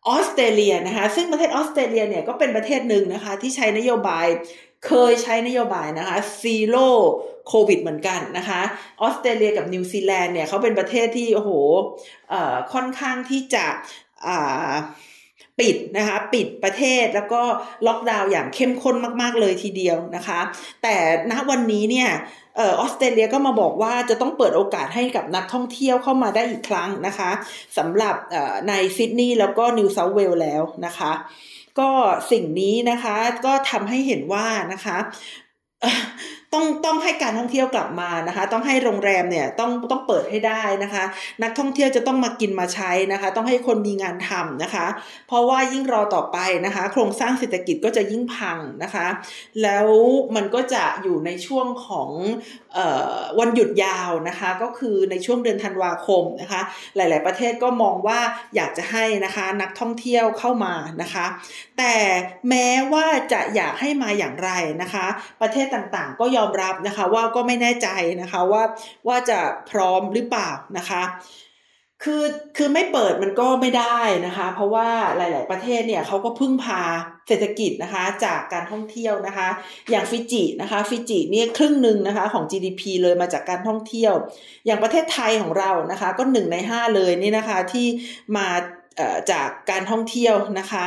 [0.09, 4.27] ออสเตรเลียนะคะซึ่งประเทศออสเตรเลียเนี่ยก็เป็นประเทศหนึ่งนะคะที่ใช้นโยบาย
[4.87, 6.57] เคยใช้นโยบายนะคะ zero
[7.51, 8.61] โควิดเหมือนกันนะคะ
[9.03, 11.51] ออสเตรเลียกับนิวซีแลนด์เนี่ยเขาเป็นประเทศที่โอ้โห
[12.73, 13.67] ค่อนข้างที่จะ
[15.61, 17.43] ปิดนะคะปิดประเทศแล้วก็
[17.87, 20.41] ล็อกดาวน์อย่างเข้มข้นมาก ๆ เลยทีเดียวนะคะ
[20.83, 20.97] แต่
[21.31, 22.11] ณวันนี้เนี่ย
[22.61, 27.31] ออสเตรเลียก็มาบอกว่าจะต้องเปิดโอกาสให้กับนักท่องเที่ยวเข้ามาได้อีกครั้งนะคะ
[27.79, 28.15] สำหรับ
[28.69, 31.13] ในซิดนีย์แล้วก็นิวเซาท์เวลแล้วนะคะ
[31.79, 31.91] ก็
[32.33, 33.17] สิ่งนี้นะคะ
[33.47, 34.97] ก็ทำให้เห็นว่านะคะ
[36.55, 41.05] ต้องต้องให้การท่องเที่ยวกลับมานะคะ ต้องให้โรงแรมเนี่ยต้องต้องเปิดให้ได้นะคะ
[41.43, 44.87] นักท่องเที่ยวจะต้องมากินมาใช้นะคะ ต้องให้คนมีงานทำนะคะ
[45.29, 49.07] เพราะว่ายิ่งรอต่อไปนะคะ โครงสร้างเศรษฐกิจก็จะยิ่งพังนะคะ
[49.63, 49.89] แล้ว
[50.37, 52.11] มันก็จะอยู่ในช่วงของ
[53.39, 56.61] วันหยุดยาวนะคะ ก็คือในช่วงเดือนธันวาคมนะคะ
[56.97, 58.21] หลาย ๆ ประเทศก็มองว่า
[58.57, 61.27] อยากจะให้นะคะนักท่องเที่ยวเข้ามานะคะ
[61.79, 61.95] แต่
[62.49, 64.51] แม้ว่าจะอยากให้มาอย่างไร
[64.83, 65.07] นะคะ
[65.41, 67.89] ประเทศต่างๆ ก็ยอมอมรับนะคะ ว่าก็ไม่แน่ใจ
[68.23, 68.63] นะคะว่า
[69.09, 69.39] ว่าจะ
[69.71, 71.03] พร้อมหรือเปล่านะคะ
[72.05, 72.25] คือ
[72.57, 76.83] คือไม่เปิดมันก็ไม่ได้นะคะ เพราะว่าหลาย ๆ ประเทศเนี่ยเขาก็พึ่งพา
[77.29, 79.49] เศรษฐกิจนะคะจากการท่องเที่ยวนะคะ
[79.91, 84.13] อย่างฟิจินะคะ ฟิจิเนี่ยครึ่งหนึ่งนะคะของ GDP เลยมาจากการท่องเที่ยว
[84.67, 87.87] อย่างประเทศไทยของเรานะคะ ก็หนึ่งในห้าเลยนี่นะคะที่
[88.37, 88.49] มา
[89.31, 90.87] จากการท่องเที่ยวนะคะ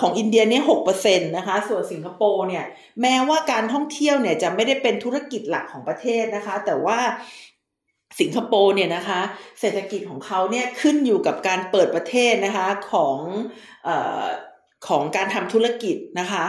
[0.00, 2.64] ของอินเดียเนี่ยหกเปอร์เซ็นต์นะคะ ส่วนสิงคโปร์เนี่ย
[3.00, 6.98] แม้ว่าการท่องเที่ยวเนี่ยจะไม่ได้เป็นธุรกิจหลักของประเทศนะคะ แต่ว่า
[8.20, 9.20] สิงคโปร์เนี่ยนะคะ
[9.60, 13.18] เศรษฐกิจของเขาเนี่ยขึ้นอยู่กับการเปิดประเทศนะคะของ
[13.88, 13.90] อ
[14.88, 16.44] ของการทำธุรกิจนะคะ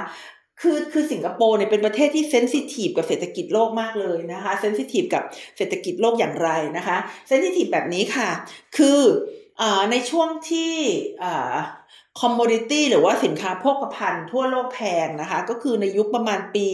[0.61, 5.23] คือคือสิงคโปร์เนี่ยเป็นประเทศที่เซนซิทีฟกับเศรษฐกิจโลกมากเลยนะคะเซนซิทีฟกับ
[5.57, 6.97] เศรษฐกิจโลกอย่างไรนะคะ
[7.27, 8.29] sensitive แบบนี้ค่ะ
[8.77, 9.42] คือ
[9.91, 10.73] ในช่วงที่
[12.21, 16.67] commodity หรือว่าสินค้าโภคภัณฑ์ทั่วโลกแพงนะคะ ก็คือในยุคประมาณปี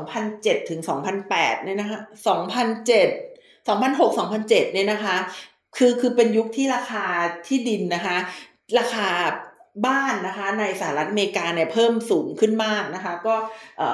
[0.00, 0.80] 2007 ถึง
[1.22, 1.98] 2008 เนี่ยนะคะ
[3.04, 5.16] 2007 2006 2007 เนี่ยนะคะ
[5.76, 7.04] คือคือเป็นยุคที่ราคา
[7.46, 8.16] ที่ดินนะคะ
[8.78, 9.08] ราคา
[9.86, 13.34] บ้านนะคะในสหรัฐอเมริกาเนี่ยเพิ่มสูงขึ้นมากนะคะ ก็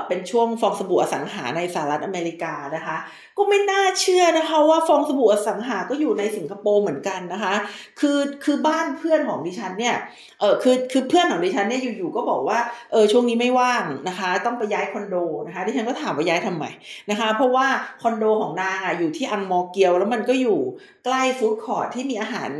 [0.08, 2.96] เป็นช่วงฟองสบู่อสังหาในสหรัฐอเมริกานะคะ
[3.38, 7.54] ก็ไม่น่าเชื่อนะคะว่าฟองสบู่อสังหาก็อยู่ในสิงคโปร์เหมือนกันนะคะ
[8.00, 9.96] คือคือบ้านเพื่อนของดิฉันเนี่ย
[10.40, 12.58] เออคือคือเพื่อนของดิฉันเนี่ยอยู่ๆก็บอกว่า
[12.92, 15.16] เออช่วงนี้ไม่ว่างนะคะ ต้องไปย้ายคอนโด
[15.46, 16.64] นะคะ ดิฉันก็ถามว่าย้ายทำไม
[17.10, 17.66] นะคะ เพราะว่า
[18.02, 20.58] คอนโดของนางอะอยู่ที่อังมอเกียว แล้วมันก็อยู่
[21.04, 22.50] ใกล้ฟู้ดคอร์ทที่มีอาหาร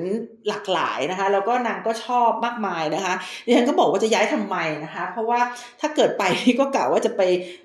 [0.49, 3.15] หลากหลายนะคะ แล้วก็นางก็ชอบมากมายนะคะ
[3.47, 5.41] ดิฉันก็บอกว่าจะย้ายทำไมนะคะ เพราะว่า
[5.81, 6.23] ถ้าเกิดไป
[6.59, 7.21] ก็กะว่าจะไป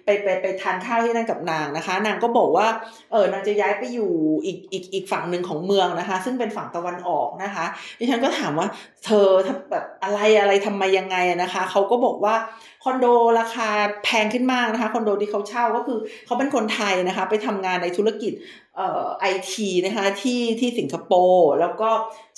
[0.05, 2.67] ไปไปไปทานข้าวที่นั่นกับนางนะคะ นางก็บอกว่า
[3.11, 4.11] เออนางจะย้ายไปอยู่
[4.45, 7.65] อีกอีกอีกฝั่งหนึ่งของเมืองนะคะ ซึ่งเป็นฝั่งตะวันออกนะคะ
[7.99, 8.67] ดิฉันก็ถามว่า
[9.05, 12.35] เธอถ้าแบบอะไรอะไรทำไมยังไงนะคะเขาก็บอกว่า
[12.83, 13.05] คอนโด
[13.39, 13.69] ราคา
[14.03, 18.33] แพงขึ้นมากนะคะคอนโดที่เขาเช่าก็คือเขาเป็นคนไทยนะคะ ไปทำงานในธุรกิจ
[18.75, 21.89] เอ่อไอทีนะคะที่ที่สิงคโปร์แล้วก็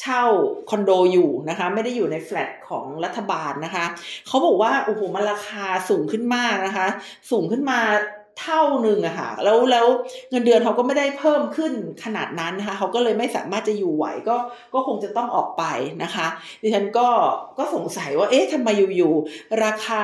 [0.02, 0.24] เช่า
[0.70, 3.86] คอนโดอยู่นะคะ ไม่ได้อยู่ในแฟลตของรัฐบาลนะคะ
[4.28, 6.88] เขาบอกว่าโอ้โหมันราคาสูงขึ้นมากนะคะ
[7.32, 7.80] สูงขึ้นมา
[8.40, 9.86] เท่าหนึ่งอะค่ะแล้วแล้ว
[10.30, 11.74] เงินเดือนเขาก็ไม่ได้เพิ่มขึ้น
[12.04, 14.38] ขนาดนั้นนะคะเขาก็เลยไม่สามารถจะอยู่ไหวก็
[14.74, 15.64] ก็คงจะต้องออกไป
[16.04, 16.28] นะคะ
[16.62, 17.08] ดิฉันก็
[17.58, 20.04] ก็สงสัยว่าเอ๊ะทำไมอยู่ๆราคา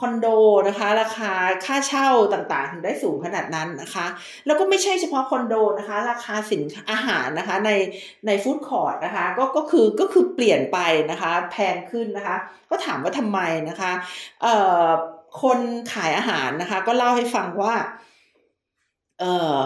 [0.00, 0.28] คอนโด
[0.68, 1.32] นะคะ ราคา
[1.64, 4.06] ค่าเช่าต่างๆ ถึงได้สูงขนาดนั้นนะคะ
[4.46, 7.70] แล้วก็ไม่ใช่เฉพาะคอนโดนะคะ ราคาสินอาหารนะคะใน
[8.26, 10.78] ในฟู้ดคอร์ทนะคะก็ก็คือก็คือเปลี่ยนไป
[11.10, 12.36] นะคะ แพงขึ้นนะคะ
[12.70, 13.92] ก็ถามว่าทำไมนะคะ
[14.42, 14.54] เอ่
[14.84, 14.88] อ
[15.42, 15.58] คน
[15.92, 17.74] ขายอาหารนะคะ ก็เล่าให้ฟังว่า
[19.20, 19.56] เอ่อ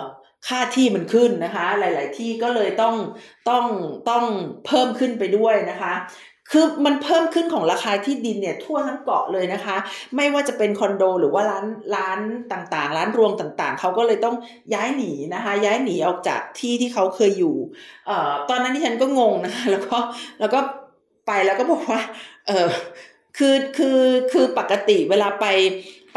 [0.49, 2.95] ค่าที่มันขึ้นนะคะ หลาย ๆ ที่ก็เลยต้อง
[3.51, 3.65] ต้อง
[4.11, 4.25] ต้อง
[4.67, 5.95] เพิ่มขึ้นไปด้วยนะคะ
[6.53, 9.77] คือมันเพิ่มขึ้นของราคาที่ดินเนี่ยทั่วทั้งเกาะเลยนะคะ
[10.17, 12.19] ไม่ว่าจะเป็นคอนโดหรือว่าร้านร้าน
[12.53, 14.37] ต่างๆ ร้านรวงต่างๆ เขาก็เลยต้อง
[14.75, 17.55] ย้ายหนีนะคะ ย้ายหนีออกจากที่ที่เขาเคยอยู่
[18.07, 19.99] เอ่อตอนนั้นดิฉันก็งงนะคะแล้วก็
[20.41, 20.61] แล้วก็
[21.27, 22.01] ไปแล้วก็บอกว่า
[22.47, 22.69] เออ
[23.39, 24.01] คือคือ
[24.33, 25.47] คือปกติเวลาไป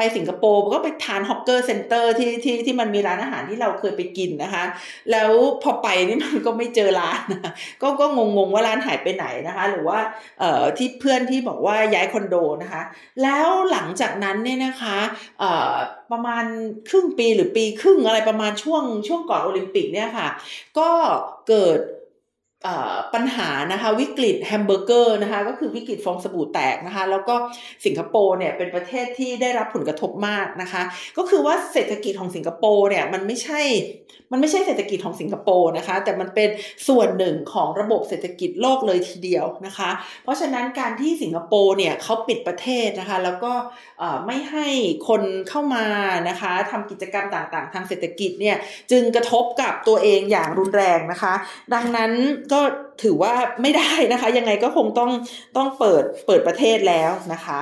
[0.02, 4.64] ไปสิงคโปร์ก็ไปทาน hawker center ที่ที่ที่มันมีร้านอาหารที่เราเคยไปกินนะคะ
[5.12, 5.32] แล้ว
[5.64, 10.00] พอไปนี่มันก็ไม่เจอร้านนะก็ก็งงว่าร้านหายไปไหนนะคะ หรือว่า
[10.40, 12.82] เอ่อที่เพื่อนที่บอกว่าย้ายคอนโดนะคะ
[13.24, 14.98] แล้วหลังจากนั้นเนี่ยนะคะ
[15.40, 15.74] เอ่อ
[16.12, 16.44] ประมาณ
[16.90, 20.28] ครึ่งปีหรือปีครึ่งอะไรประมาณช่วงช่วงก่อนโอลิมปิกเนี่ยค่ะ
[20.78, 20.90] ก็
[21.50, 21.80] เกิด
[23.14, 27.36] ปัญหานะคะวิกฤตแฮมเบอร์เกอร์นะคะก็คือวิกฤตฟองสบู่แตกนะคะแล้วก็
[27.86, 30.82] สิงคโปร์เนี่ยเป็นประเทศที่ได้รับผลกระทบมากนะคะ
[31.18, 33.62] ก็คือว่าเศรษฐกิจของสิงคโปร์เนี่ยมันไม่ใช่
[34.32, 36.50] มันไม่ใช่เศรษฐกิจของสิงคโปร์นะคะ แต่มันเป็น
[36.88, 39.90] ส่วนหนึ่งของระบบเศรษฐกิจโลกเลยทีเดียวนะคะ
[40.24, 43.54] เพราะฉะนั้นการที่สิงคโปร์เนี่ยเขาปิดประเทศนะคะ แล้วก็
[44.28, 44.68] ไม่ให้
[45.08, 45.86] คนเข้ามา
[46.30, 48.58] นะคะทำกิจกรรมต่างๆ ทางเศรษฐกิจเนี่ย
[48.92, 51.34] จึงกระทบกับตัวเองอย่างรุนแรงนะคะ
[51.74, 52.12] ดังนั้น
[52.54, 52.62] ก็
[53.04, 55.10] ถือว่าไม่ได้นะคะ ยังไงก็คงต้อง
[55.56, 57.60] ต้องเปิดเปิดประเทศแล้วนะคะ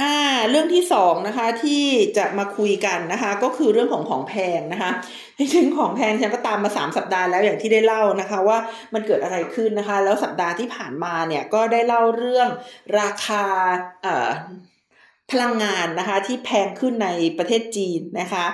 [0.00, 0.14] อ่า
[0.50, 1.82] เรื่องที่สองนะคะที่
[2.16, 4.90] จะมาคุยกันนะคะ ก็คือเรื่องของของแพงนะคะ
[5.38, 8.58] จริงของแพงฉันก็ตามมาสามสัปดาห์แล้วอย่างที่ได้เล่านะคะ ว่า
[8.94, 12.48] มันเกิดอะไรขึ้นนะคะ แล้วสัปดาห์ที่ผ่านมาเนี่ยก็ได้เล่าเรื่อง
[13.00, 13.44] ราคา
[14.02, 14.28] เอ่อ
[15.30, 18.46] พลังงานนะคะ ที่แพงขึ้นในประเทศจีนนะคะ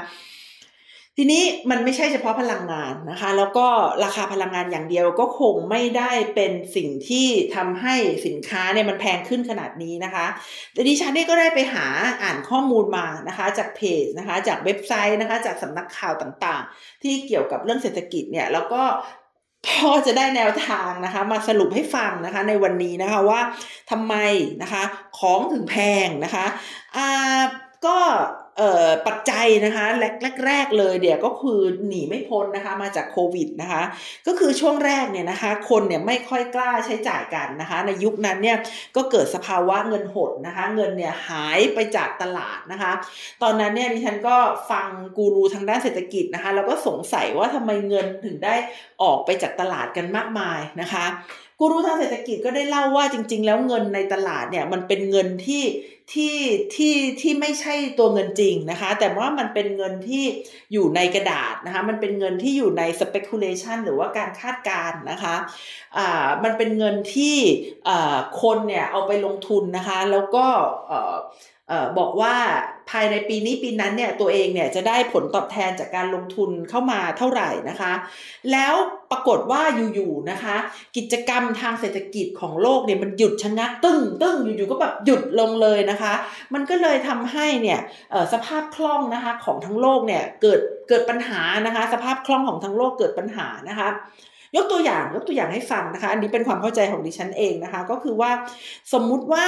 [1.18, 3.66] ทีนี้มันไม่ใช่เฉพาะพลังงานนะคะ แล้วก็
[4.04, 7.94] ราคาพลังงานอย่างเดียวก็คงไม่ได้เป็นสิ่งที่ทำให้
[8.26, 10.26] สินค้าเนี่ยมันแพงขึ้นขนาดนี้นะคะ
[10.72, 11.86] แต่ดิฉันเนี่ยก็ได้ไปหา
[12.22, 18.82] อ่านข้อมูลมานะคะ จากเพจนะคะ จากเว็บไซต์นะคะ จากสำนักข่าวต่างๆ ที่เกี่ยวกับเรื่องเศรษฐกิจเนี่ยแล้วก็
[19.68, 23.40] พอจะได้แนวทางนะคะ มาสรุปให้ฟังนะคะ ในวันนี้นะคะว่า
[23.90, 24.14] ทำไม
[24.62, 24.82] นะคะ
[25.18, 26.46] ของถึงแพงนะคะ
[26.96, 27.08] อ่า
[27.86, 27.98] ก็
[29.06, 33.82] ปัจจัยนะคะแรกแรกเลยเดี๋ยวก็คือหนีไม่พ้นนะคะมาจากโควิดนะคะ
[34.26, 38.58] ก็คือช่วงแรกเนี่ยนะคะคนเนี่ยไม่ค่อยกล้าใช้จ่ายกันนะคะในยุคนั้นเนี่ย
[38.96, 42.92] ก็เกิดสภาวะเงินหดนะคะเงินเนี่ยหายไปจากตลาดนะคะ
[43.42, 44.36] ตอนนั้นเนี่ยดิฉันก็
[44.70, 44.86] ฟัง
[45.16, 48.54] กูรูทางด้านเศรษฐกิจนะคะแล้วก็สงสัยว่าทำไมเงินถึงได้
[49.02, 51.06] ออกไปจากตลาดกันมากมายนะคะ
[51.58, 55.64] กูรูทางเศรษฐกิจก็ได้เล่าว่าจริง ๆ แล้วเงินในตลาดเนี่ยมันเป็นเงินที่
[56.12, 56.36] ที่
[56.74, 60.24] ที่ที่ไม่ใช่ตัวเงินจริงนะคะ แต่ว่ามันเป็นเงินที่
[60.72, 65.36] อยู่ในกระดาษนะคะ มันเป็นเงินที่อยู่ใน speculation หรือว่าการคาดการณ์นะคะ
[65.96, 67.36] อ่ามันเป็นเงินที่
[67.88, 70.46] อ่าคนเนี่ยเอาไปลงทุนนะคะ แล้วก็
[71.98, 72.34] บอกว่า
[72.90, 77.92] ภายในปีนี้ปีนั้นเนี่ยตัวเองเนี่ยจะได้ผลตอบแทนจากการลงทุนเข้ามาเท่าไหร่นะคะ
[78.52, 78.74] แล้ว
[79.10, 79.62] ปรากฏว่า
[79.94, 80.56] อยู่ๆนะคะ
[80.96, 86.14] กิจกรรมทางเศรษฐกิจของโลกเนี่ยมันหยุดชะงักตึ้งตึ้งอยู่ๆก็แบบหยุดลงเลยนะคะ
[86.54, 87.80] มันก็เลยทำให้เนี่ย
[88.32, 93.88] สภาพคล่องนะคะของทั้งโลกเนี่ยเกิดเกิดปัญหานะคะ สภาพคล่องของทั้งโลกเกิดปัญหานะคะ
[94.56, 98.30] ยกตัวอย่างยกตัวอย่างให้ฟังนะคะ อันนี้เป็นความเข้าใจของดิฉันเองนะคะ ก็คือว่า
[98.92, 99.46] สมมุติว่า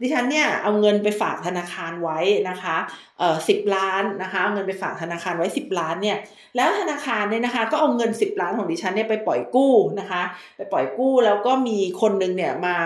[0.00, 2.76] ดิฉันเนี่ยเอาเงินไปฝากธนาคารไว้นะคะ
[3.18, 6.18] เอ่อสิบล้านนะคะเอาเงินไปฝากธนาคารไว้สิบล้านเนี่ย
[6.56, 10.22] แล้วธนาคารเนี่ยนะคะ ก็เอาเงินสิบล้านของดิฉันเนี่ยไปปล่อยกู้นะคะ
[10.56, 12.76] ไปปล่อยกู้แล้วก็มีคนนึงเนี่ยมา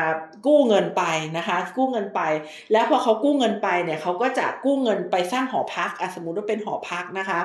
[0.47, 1.03] กู้เงินไป
[1.37, 2.21] นะคะ กู้เงินไป
[2.73, 7.41] แล้วพอเขากู้เงินไปเนี่ยเขาก็จะกู้เงินไปสร้างหอพักอสมมติว่าเป็นหอพักนะคะ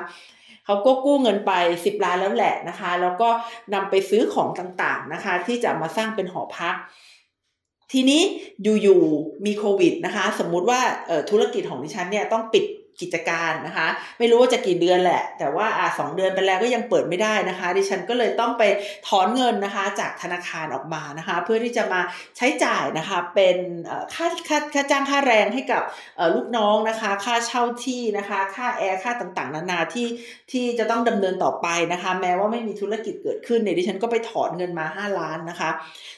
[0.64, 3.28] เขาก็กู้เงินไป 10 ล้านแล้วแหละนะคะ แล้วก็
[3.74, 6.74] นำไปซื้อของต่างๆนะคะ ที่จะมาสร้างเป็นหอพัก
[7.92, 8.22] ทีนี้
[8.82, 10.80] อยู่ๆมีโควิดนะคะ สมมุติว่า
[11.30, 12.64] ธุรกิจของดิฉันเนี่ยต้องปิด
[13.00, 13.86] กิจการนะคะ
[14.18, 18.62] ไม่รู้ว่าจะกี่เดือนแหละ แต่ว่าอ่าสองเดือนไปแล้วก็ยังเปิดไม่ได้นะคะ ดิฉันก็เลยต้องไป
[19.08, 22.00] ถอนเงินนะคะ จากธนาคารออกมานะคะ เพื่อที่จะมา
[22.36, 23.56] ใช้จ่ายนะคะ เป็น
[24.14, 25.82] ค่าค่าค่าจ้างค่าแรงให้กับ
[26.34, 30.06] ลูกน้องนะคะ ค่าเช่าที่นะคะ ค่าแอร์ค่าต่างๆ นานาที่
[30.52, 35.70] ที่จะต้องดำเนินต่อไปนะคะ แม้ว่าไม่มีธุรกิจเกิดขึ้นเนี่ยดิฉันก็ไปถอนเงินมา 5 ล้านนะคะ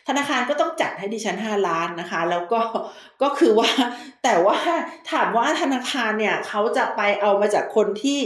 [0.08, 2.60] ธนาคารก็ต้องจัดให้ดิฉัน 5 ล้านนะคะ แล้วก็
[3.22, 3.70] ก็คือว่า
[4.24, 4.58] แต่ว่า
[5.12, 8.18] ถามว่าธนาคารเนี่ยเขาจะไปเอามาจากคนที่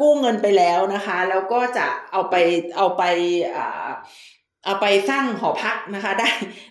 [0.00, 2.34] กู้เงินไปแล้วนะคะ แล้วก็จะเอาไป
[2.76, 3.02] เอาไป
[4.64, 6.28] เอาไปสร้างหอพักนะคะ ได้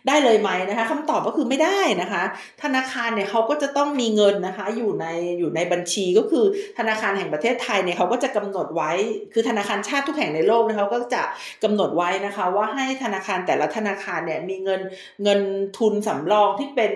[0.08, 2.23] ได้เลยไหมนะคะคำตอบก็คือไม่ได้นะคะ
[2.63, 5.06] ธนาคารเนี่ยเขาก็จะต้องมีเงินนะคะ อยู่ใน
[5.39, 6.45] อยู่ในบัญชีก็คือ
[6.77, 8.91] ธนาคารแห่งประเทศไทยเนี่ยเขาก็จะกำหนดไว้
[9.34, 11.23] คือธนาคารชาติทุกแห่งในโลกนะคะก็จะ
[11.63, 14.82] กำหนดไว้นะคะ ว่าให้ธนาคารแต่ละธนาคารเนี่ยมีเงิน
[15.23, 15.41] เงิน
[15.77, 16.93] ทุนสำรองที่เป็น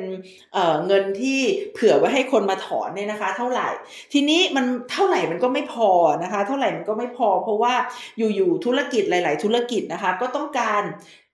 [0.54, 1.40] เอ่อเงินที่
[1.74, 3.70] เผื่อไว้ให้คนมาถอนเนี่ยนะคะ เท่าไหร่
[4.14, 5.90] ทีนี้มันเท่าไหร่มันก็ไม่พอ
[6.24, 7.74] นะคะ เท่าไหร่มันก็ไม่พอ เพราะว่า
[8.18, 10.84] อยู่ๆธุรกิจหลาย ๆ ธุรกิจนะคะ ก็ต้องการ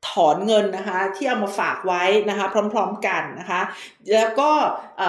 [0.10, 3.62] ถอนเงินนะคะที่เอามาฝากไว้นะคะพร้อมๆกันนะคะ
[4.14, 4.50] แล้วก็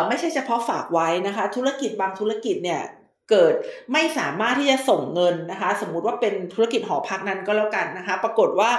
[0.08, 2.82] ไม่ใช่เฉพาะฝากไว้นะคะธุรกิจบางธุรกิจเนี่ย
[3.30, 3.54] เกิด
[3.92, 8.70] ไม่สามารถที่จะส่งเงินนะคะ สมมุติว่าเป็นธุรกิจหอพักนั้นก็แล้วกันนะคะ ปรากฏว่า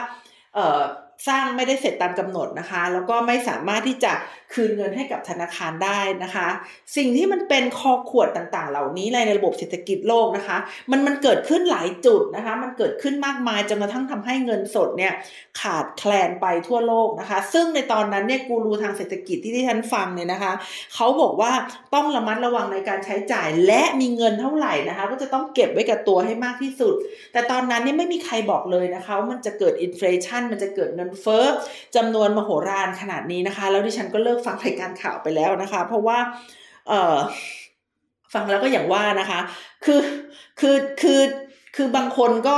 [1.27, 4.13] สร้างไม่ได้เสร็จตามกำหนดนะคะ แล้วก็ไม่สามารถที่จะ
[4.53, 6.47] คืนเงินให้กับธนาคารได้นะคะ
[6.95, 10.57] สิ่งที่มันเป็นคอขวดต่างๆ เหล่านี้ในระบบเศรษฐกิจโลกนะคะ
[10.91, 15.13] มันมันเกิดขึ้นหลายจุดนะคะ มันเกิดขึ้นมากมายจนกระทั่งทำให้เงินสดเนี่ย
[15.61, 20.53] ขาดแคลนไปทั่วโลกนะคะ ซึ่งในตอนนั้นเนี่ยกูรูทางเศรษฐกิจที่ที่ฉันฟังเนี่ยนะคะ
[20.95, 21.51] เขาบอกว่า
[21.93, 26.93] ต้องระมัดระวังในการใช้จ่ายและมีเงินเท่าไหร่นะคะ ก็จะต้องเก็บไว้กับตัวให้มากที่สุด
[27.33, 31.45] แต่ตอนนั้นเนี่ยไม่มีใครบอกเลยนะคะว่ามันจะเกิดอินฟลชันมันจะเกิดเงินเฟ้อ
[31.95, 36.17] จำนวนมโหฬารขนาดนี้นะคะ แล้วดิฉันก็เลิกฟังรายการข่าวไปแล้วนะคะ เพราะว่า
[36.87, 37.17] เออ
[38.33, 39.39] ฟังแล้วก็อย่างว่านะคะ
[39.85, 40.01] คือ
[40.59, 41.21] คือคือ
[41.75, 42.57] คือบางคนก็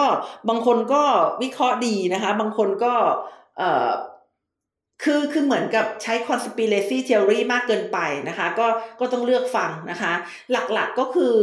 [0.50, 1.04] บางคนก็
[1.42, 2.94] วิเคราะห์ดีนะคะ บางคนก็
[3.58, 3.90] เออ
[5.04, 8.68] คือคือเหมือนกับใช้ conspiracy theory มากเกินไปนะคะ ก็
[9.00, 10.14] ก็ต้องเลือกฟังนะคะ
[10.52, 11.34] หลักๆก็คือ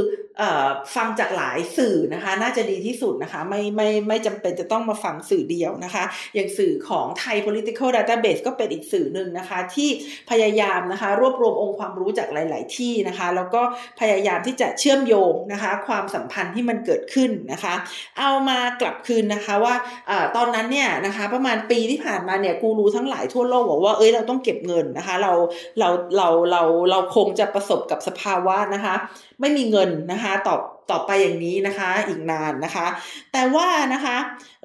[0.96, 9.90] ฟังจากหลายสื่อนะคะ น่าจะดีที่สุดนะคะ ไม่ไม่ไม่จำเป็นจะต้องมาฟังสื่อเดียวนะคะ อย่างสื่อของไทย political database ก็เป็นอีกสื่อหนึ่งนะคะ ที่
[10.30, 13.62] พยายามนะคะ รวบรวมองค์ความรู้จากหลาย ๆ ที่นะคะ แล้วก็
[14.00, 17.74] พยายามที่จะเชื่อมโยงนะคะ ความสัมพันธ์ที่มันเกิดขึ้นนะคะ
[18.18, 19.74] เอามากลับคืนนะคะว่า
[20.10, 25.33] อตอนนั้นเนี่ยนะคะ ประมาณปีที่ผ่านมาเนี่ยกูรู้ทั้งหลายทั่วโลกบอกว่าเอ้ยเราต้องเก็บเงินนะคะ เรา
[25.78, 28.94] เราเราเราเราคงจะประสบกับสภาวะนะคะ
[29.40, 30.57] ไม่มีเงินนะคะต่อ
[30.90, 32.87] ต่อไปอย่างนี้นะคะอีกนานนะคะ
[33.33, 34.16] แต่ว่านะคะ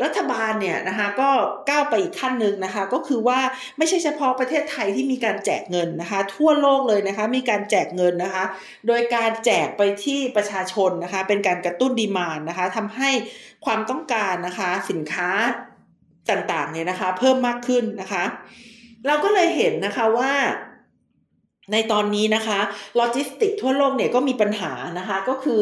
[0.04, 1.30] รัฐบาลเนี่ยนะคะก็
[1.70, 3.40] ก้าวไปอีกขั้นหนึ่งนะคะ ก็คือว่า
[3.78, 8.44] ไม่ใช่เฉพาะประเทศไทยที่มีการแจกเงินนะคะ ทั่วโลกเลยนะคะ มีการแจกเงินนะคะ
[8.88, 13.10] โดยการแจกไปที่ประชาชนนะคะ เป็นการกระตุ้นดีมานนะคะทำให้
[13.66, 15.30] ความต้องการนะคะสินค้า
[16.30, 18.24] ต่างๆเนี่ยนะคะ เพิ่มมากขึ้นนะคะ
[19.06, 20.32] เราก็เลยเห็นนะคะว่า
[21.72, 22.60] ในตอนนี้นะคะ
[22.96, 25.62] โลจิสติกทั่วโลกเนี่ยก็มีปัญหานะคะก็คือ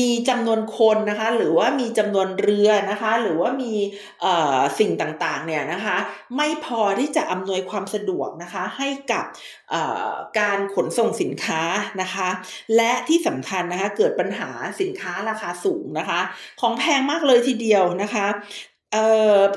[0.00, 3.72] มีจำนวนคนนะคะหรือว่ามีจำนวนเรือนะคะหรือว่ามี
[4.78, 5.96] สิ่งต่างๆเนี่ยนะคะ
[6.36, 9.24] ไม่พอที่จะอำนวยความสะดวกนะคะให้กับ
[10.38, 11.62] การขนส่งสินค้า
[12.02, 12.28] นะคะ
[12.76, 16.20] และที่สำคัญนะคะเกิดปัญหาสินค้าราคาสูงนะคะ
[16.60, 18.26] ของแพงมากเลยทีเดียวนะคะ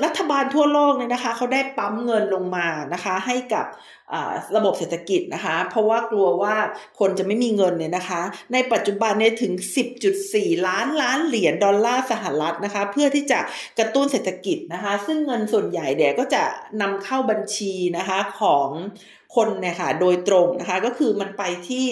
[0.04, 3.66] รัฐบาลทั่วโลกเนี่ยนะคะเขาได้ปั๊มเงินลงมานะคะ ให้กับ
[4.56, 6.56] ระบบเศรษฐกิจนะคะ เพราะว่ากลัวว่า
[6.98, 9.52] คนจะไม่มีเงินเนี่ยนะคะ ในปัจจุบันเนี่ยถึง
[10.10, 13.38] 10.4 ล้านล้านเหรียญดอลลาร์สหรัฐนะคะ เพื่อที่จะ
[13.78, 16.42] กระตุ้นเศรษฐกิจนะคะ ซึ่งเงินส่วนใหญ่เดี๋ยก็จะ
[16.80, 18.68] นำเข้าบัญชีนะคะของ
[19.36, 21.86] คนเนี่ยค่ะโดยตรงนะคะก็คือมันไปที่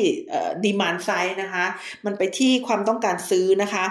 [0.64, 1.64] ดีมานไซด์นะคะ
[2.04, 3.86] มันไปที่ความต้องการซื้อนะคะ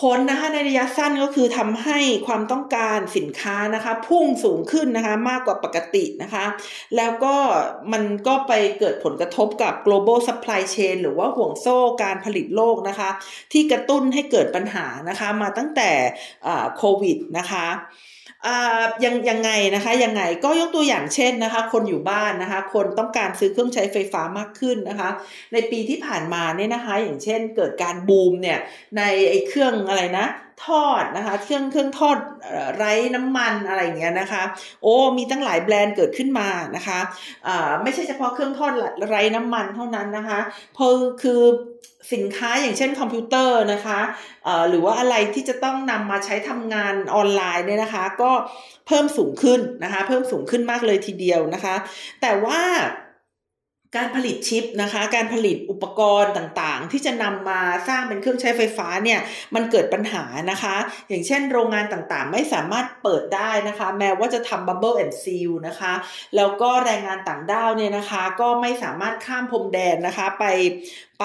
[0.00, 6.44] ผลนะคะในระยะสั้นก็คือทำให้ความต้องการสินค้านะคะ พุ่งสูงขึ้นนะคะมากกว่าปกตินะคะ
[6.96, 7.34] แล้วก็
[7.92, 13.10] มันก็ไปเกิดผลกระทบกับ global supply chain หรือว่าห่วงโซ่การผลิตโลกนะคะ
[13.52, 15.90] ที่กระตุ้นให้เกิดปัญหานะคะมาตั้งแต่
[16.76, 17.66] โควิดนะคะ
[19.04, 25.10] ยังยังไงนะคะยังไงก็ยกตัวอย่างเช่นนะคะ คนอยู่บ้านนะคะ คนต้องการซื้อเครื่องใช้ไฟฟ้ามากขึ้นนะคะ
[25.52, 28.58] ในปีที่ผ่านมาเนี่ยนะคะ อย่างเช่นเกิดการบูมเนี่ย
[28.96, 30.26] ในไอ้เครื่องอะไรนะ
[30.66, 32.18] ทอดนะคะเครื่องเครื่องทอด
[32.76, 34.42] ไร้น้ำมันอะไรอย่างเงี้ยนะคะ
[34.82, 37.00] โอ้มีตั้งหลายแบรนด์เกิดขึ้นมานะคะ
[37.46, 38.72] อ่าไม่ใช่เฉพาะเครื่องทอด
[39.08, 40.40] ไร้น้ำมันเท่านั้นนะคะ
[40.74, 40.88] เพอ
[41.22, 41.40] คือ
[42.12, 44.00] สินค้าอย่างเช่นคอมพิวเตอร์นะคะ
[44.68, 48.32] หรือว่าอะไรที่จะต้องนำมาใช้ทำงานออนไลน์เนี่ยนะคะ ก็
[48.86, 51.74] เพิ่มสูงขึ้นนะคะ เพิ่มสูงขึ้นมากเลยทีเดียวนะคะ
[52.22, 52.60] แต่ว่า
[53.98, 59.20] การผลิตชิปนะคะ การผลิตอุปกรณ์ต่างๆ ที่จะนำมาสร้างเป็นเครื่องใช้ไฟฟ้าเนี่ย
[59.54, 60.76] มันเกิดปัญหานะคะ
[61.08, 65.92] อย่างเช่นโรงงานต่างๆ ไม่สามารถเปิดได้นะคะ แม้ว่าจะทำ bubble and seal นะคะ
[66.36, 70.44] แล้วก็แรงงานต่างด้าวเนี่ยนะคะ ก็ไม่สามารถข้ามพรมแดนนะคะ ไป
[71.20, 71.24] ไป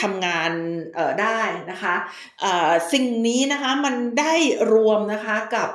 [0.00, 0.50] ทำงาน
[1.22, 1.94] ได้นะคะ
[2.92, 4.34] สิ่งนี้นะคะมันได้
[4.72, 5.68] รวมนะคะกับ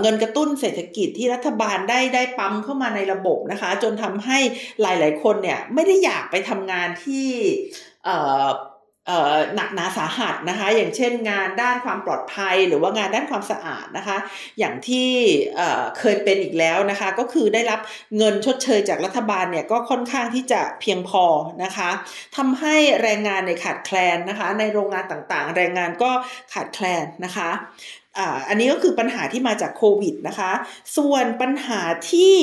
[0.00, 4.38] เงินกระตุ้นเศรษฐกิจที่รัฐบาลได้ได้ปั๊มเข้ามาในระบบนะคะ จนทำให้
[4.82, 7.28] หลาย ๆ คนเนี่ยไม่ได้อยากไปทำงานที่
[9.54, 14.16] หนักหนาสาหัสนะคะ อย่างเช่นงานด้านความปลอดภัย หรือว่างานด้านความสะอาดนะคะ
[14.58, 15.10] อย่างที่
[15.98, 17.80] เคยเป็นอีกแล้วนะคะ ก็คือได้รับ
[18.16, 21.24] เงินชดเชยจากรัฐบาลเนี่ยก็ค่อนข้างที่จะเพียงพอ
[21.64, 21.90] นะคะ
[22.36, 26.10] ทำให้แรงงานในขาดแคลนนะคะ ในโรงงานต่างๆ แรงงานก็
[26.52, 27.50] ขาดแคลนนะคะ
[28.48, 30.52] อันนี้ก็คือปัญหาที่มาจากโควิดนะคะ
[30.96, 32.34] ส่วนปัญหาที่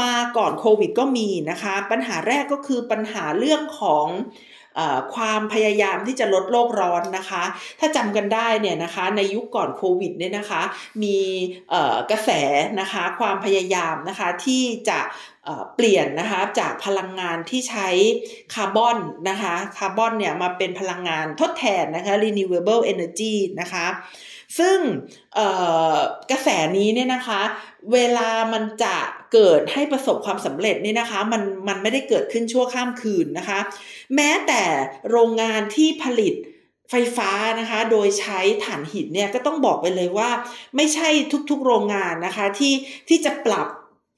[0.00, 4.06] มาก่อนโควิดก็มีนะคะ ปัญหาแรกก็คือปัญหาเรื่องของ
[5.14, 7.42] ความพยายามที่จะลดโลกร้อนนะคะ
[7.80, 10.62] ถ้าจำกันได้เนี่ยนะคะในยุคก่อนโควิดเนี่ยนะคะ
[11.02, 11.18] มี
[12.10, 12.30] กระแส
[12.80, 15.00] นะคะความพยายามนะคะที่จะ
[15.76, 17.88] เปลี่ยนนะคะจากพลังงานที่ใช้
[18.54, 23.86] คาร์บอนนะคะคาร์บอนเนี่ยมาเป็นพลังงานทดแทนนะคะ renewable energy นะคะ
[24.58, 24.78] ซึ่ง
[26.30, 27.40] กระแสนี้เนี่ยนะคะ
[27.92, 28.96] เวลามันจะ
[29.32, 33.58] เกิดให้ประสบความสำเร็จนี่นะคะ มันมันไม่ได้เกิดขึ้นชั่วข้ามคืนนะคะ
[34.14, 34.62] แม้แต่
[35.10, 36.34] โรงงานที่ผลิต
[36.90, 40.30] ไฟฟ้านะคะ โดยใช้ถ่านหินเนี่ยก็ต้องบอกไปเลยว่า
[40.76, 41.08] ไม่ใช่
[41.50, 42.74] ทุกๆโรงงานนะคะที่
[43.08, 43.66] ที่จะปรับ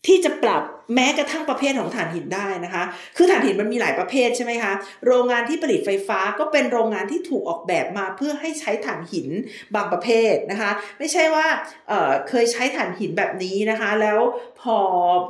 [0.07, 0.63] ที่จะปรับ
[0.95, 2.85] แม้กระทั่งประเภทของถ่านหินได้นะคะ
[3.17, 4.73] คือถ่านหินมันมีหลายประเภทใช่ไหมคะ
[5.07, 9.29] โรงงานที่ผลิตไฟฟ้าก็เป็นโรงงานที่ถูกออกแบบมาเพื่อให้ใช้ถ่านหิน
[9.75, 11.47] บางประเภทนะคะ ไม่ใช่ว่า
[11.89, 14.21] เเคยใช้ถ่านหินแบบนี้นะคะ แล้ว
[14.61, 14.77] พอ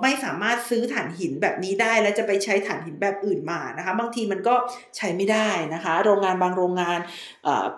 [0.02, 4.54] ไม่สามารถซื้อถ่านหินแบบนี้ได้ แล้วจะไปใช้ถ่านหินแบบอื่นมานะคะ บางทีมันก็
[4.96, 6.98] ใช้ไม่ได้นะคะ โรงงานบางโรงงาน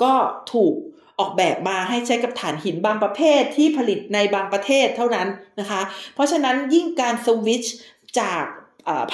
[0.02, 0.12] ก็
[0.52, 0.74] ถูก
[1.20, 5.28] ออกแบบมาให้ใช้กับฐานหินบางประเภทที่ผลิตในบางประเทศเท่านั้น
[5.60, 5.80] นะคะ
[6.14, 7.74] เพราะฉะนั้นยิ่งการสวิตช์
[8.20, 8.44] จาก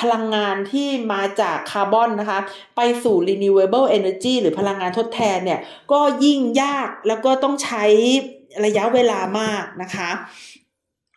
[0.01, 2.41] พลังงานที่มาจากคาร์บอนนะคะ
[2.77, 5.61] ไปสู่ renewable energy หรือพลังงานทดแทนเนี่ย
[5.93, 7.85] ก็ยิ่งยากแล้วก็ต้องใช้
[8.65, 10.11] ระยะเวลามากนะคะ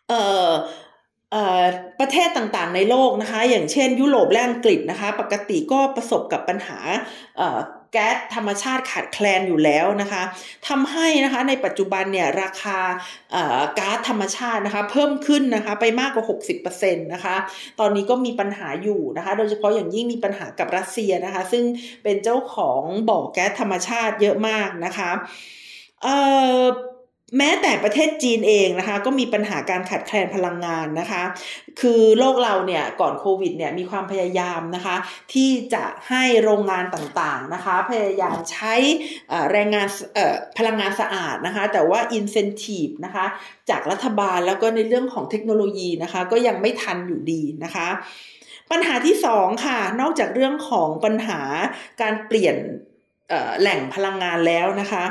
[0.08, 0.48] เอ่อ
[2.00, 6.78] ประเทศต่างๆในโลกนะคะ อย่างเช่นยุโรปและอังกฤษนะคะ ปกติก็ประสบกับปัญหา
[7.98, 10.22] แก๊สธรรมชาติขาดแคลนอยู่แล้วนะคะ
[10.68, 12.78] ทำให้นะคะในปัจจุบันเนี่ยราคา
[13.78, 16.24] ก๊าซธรรมชาตินะคะเพิ่มขึ้นนะคะไปมากกว่า
[16.60, 17.36] 60%นะคะ
[17.80, 21.64] ตอนนี้ก็มีปัญหาอยู่นะคะ โดยเฉพาะอย่างยิ่งมีปัญหากับรัสเซียนะคะ ซึ่ง
[22.02, 25.10] เป็นเจ้าของบ่อแก๊สธรรมชาติเยอะมากนะคะ
[27.38, 31.22] แม้แต่ประเทศจีนเองนะคะ ก็มีปัญหาการขาดแคลนพลังงานนะคะ
[31.80, 34.96] คือโลกเราเนี่ยก่อนโควิดเนี่ยมีความพยายามนะคะ
[35.32, 38.74] ที่จะให้โรงงานต่างๆนะคะ พยายามใช้
[39.52, 39.86] แรงงาน
[40.58, 43.26] พลังงานสะอาดนะคะ แต่ว่า incentive นะคะ
[43.70, 47.88] จากรัฐบาลแล้วก็ในเรื่องของเทคโนโลยีนะคะ ก็ยังไม่ทันอยู่ดีนะคะ
[48.70, 51.40] ปัญหาที่สองค่ะ นอกจากเรื่องของปัญหา
[52.00, 52.56] การเปลี่ยน
[53.60, 55.04] แหล่งพลังงานแล้วนะคะ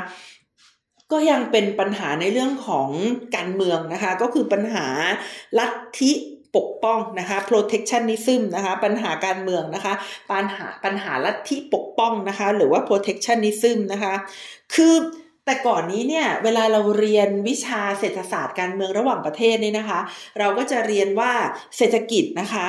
[1.12, 2.88] ก็ยังเป็นปัญหาในเรื่องของ
[3.36, 4.86] การเมืองนะคะ ก็คือปัญหา
[5.58, 6.12] ลัทธิ
[6.56, 9.94] ปกป้องนะคะ protectionism นะคะ ปัญหาการเมืองนะคะ
[10.30, 14.14] ปัญหาปัญหาลัทธิปกป้องนะคะ หรือว่า protectionism นะคะ
[14.74, 14.94] คือ
[15.44, 20.00] แต่ก่อนนี้เนี่ยเวลาเราเรียนวิชาเศรษฐศาสตร์การเมืองระหว่างประเทศเนี่ยนะคะ
[20.38, 21.32] เราก็จะเรียนว่า
[21.76, 22.66] เศรษฐกิจนะคะ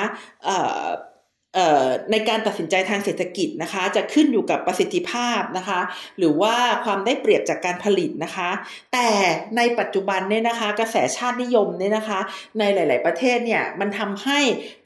[2.10, 5.80] ในการตัดสินใจทางเศรษฐกิจนะคะ จะขึ้นอยู่กับประสิทธิภาพนะคะ
[6.18, 8.50] หรือว่าความได้เปรียบจากการผลิตนะคะ
[8.92, 9.08] แต่
[9.56, 12.20] ในปัจจุบันเนี่ยนะคะ กระแสชาตินิยมเนี่ยนะคะ
[12.58, 14.40] ในหลาย ๆ ประเทศเนี่ยมันทำให้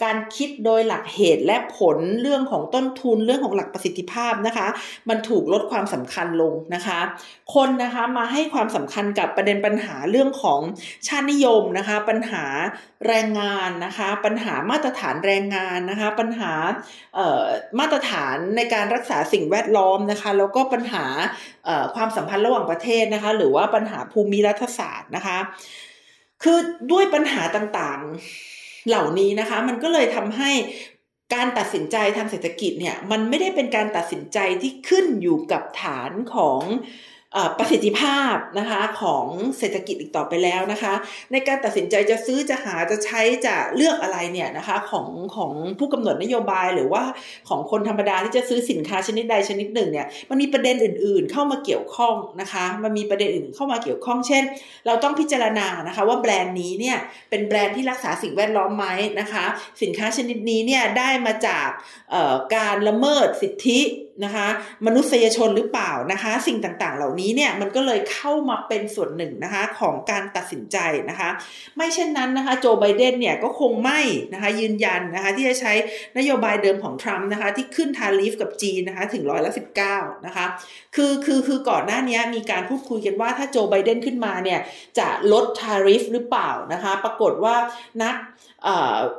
[0.05, 4.69] การคิดโดยหลักเหตุและผลเรื่องของต้นทุนเรื่องของหลักประสิทธิภาพนะคะ
[5.09, 7.01] มันถูกลดความสำคัญลงนะคะ
[7.55, 10.61] คนนะคะมาให้ความสำคัญกับประเด็นปัญหาเรื่องของ
[11.07, 12.45] ชาตินิยมนะคะ ปัญหา
[13.07, 16.53] แรงงานนะคะ ปัญหามาตรฐานแรงงานนะคะ ปัญหา
[17.79, 21.05] มาตรฐานในการรักษาสิ่งแวดล้อมนะคะ แล้วก็ปัญหา
[21.95, 25.39] ความสัมพันธ์ระหว่างประเทศนะคะ หรือว่าปัญหาภูมิรัฐศาสตร์นะคะ
[26.43, 26.59] คือ
[26.93, 30.51] ด้วยปัญหาต่างๆเหล่านี้นะคะ มันก็เลยทำให้
[31.35, 36.61] การตัดสินใจทางเศรษฐกิจเนี่ย มันไม่ได้เป็นการตัดสินใจที่ขึ้นอยู่กับฐานของ
[37.59, 39.27] ประสิทธิภาพนะคะของ
[39.59, 40.95] เศรษฐกิจอีกต่อไปแล้วนะคะ
[41.33, 47.03] ในการตัดสินใจจะซื้อจะหาจะใช้จะเลือกอะไรเนี่ยนะคะของของผู้กำหนดนโยบายหรือว่า
[47.49, 54.43] ของคนธรรมดาที่จะซื้อสินค้าชนิดใดชนิดหนึ่งเนี่ยมันมีประเด็นอื่น ๆ เข้ามาเกี่ยวข้องนะคะ มันมีประเด็นอื่นเข้ามาเกี่ยวข้องเช่น
[54.87, 56.97] เราต้องพิจารณานะคะว่าแบรนด์นี้เนี่ย
[57.31, 58.87] เป็นแบรนด์ที่รักษาสิ่งแวดล้อมไหม
[59.21, 59.45] นะคะ
[59.83, 61.69] สินค้าชนิดนี้เนี่ยได้มาจาก
[62.57, 63.81] การละเมิดสิทธิ
[64.25, 64.47] นะคะ
[64.87, 70.79] มนุษยชนหรือเปล่านะคะ สิ่งต่างๆ เหล่านี้เนี่ยมันก็เลยเข้ามาเป็นส่วนหนึ่งนะคะของการตัดสินใจ
[71.11, 71.31] นะคะ
[71.77, 74.01] ไม่เช่นนั้นนะคะโจไบเดนเนี่ยก็คงไม่
[74.33, 75.73] นะคะยืนยันนะคะที่จะใช้
[76.19, 80.47] นโยบายเดิมของทรัมป์นะคะที่ขึ้นทาริฟกับจีนนะคะถึงร้อยละสิบเก้านะคะ
[80.97, 84.61] คือคือคือก่อนหน้านี้มีการพูดคุยกันว่าถ้าโจไบเดนขึ้นมาเนี่ย
[84.99, 87.57] จะลดทาริฟหรือเปล่านะคะ ปรากฏว่า
[88.03, 88.15] นัก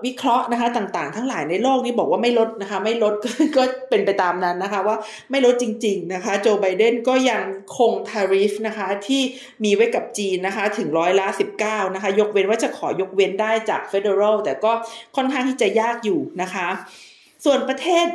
[0.06, 3.14] วิเคราะห์นะคะต่างๆ ทั้งหลายในโลกนี้บอกว่าไม่ลดนะคะ ไม่ลด
[3.58, 4.96] ก็เป็นไปตามนั้นนะคะว่า
[5.32, 7.42] ไม่ลดจริง ๆนะคะ โจไบเดนก็ยัง
[7.78, 9.22] คงทาริฟนะคะที่
[9.64, 11.28] มีไว้กับจีนนะคะถึงร้อยละ
[11.62, 14.72] 19 นะคะ ยกเว้นว่าจะขอยกเว้นได้จากเฟดเออรัลแต่ก็
[15.16, 16.68] ค่อนข้างที่จะยากอยู่นะคะ
[17.46, 18.06] ส่วนประเทศ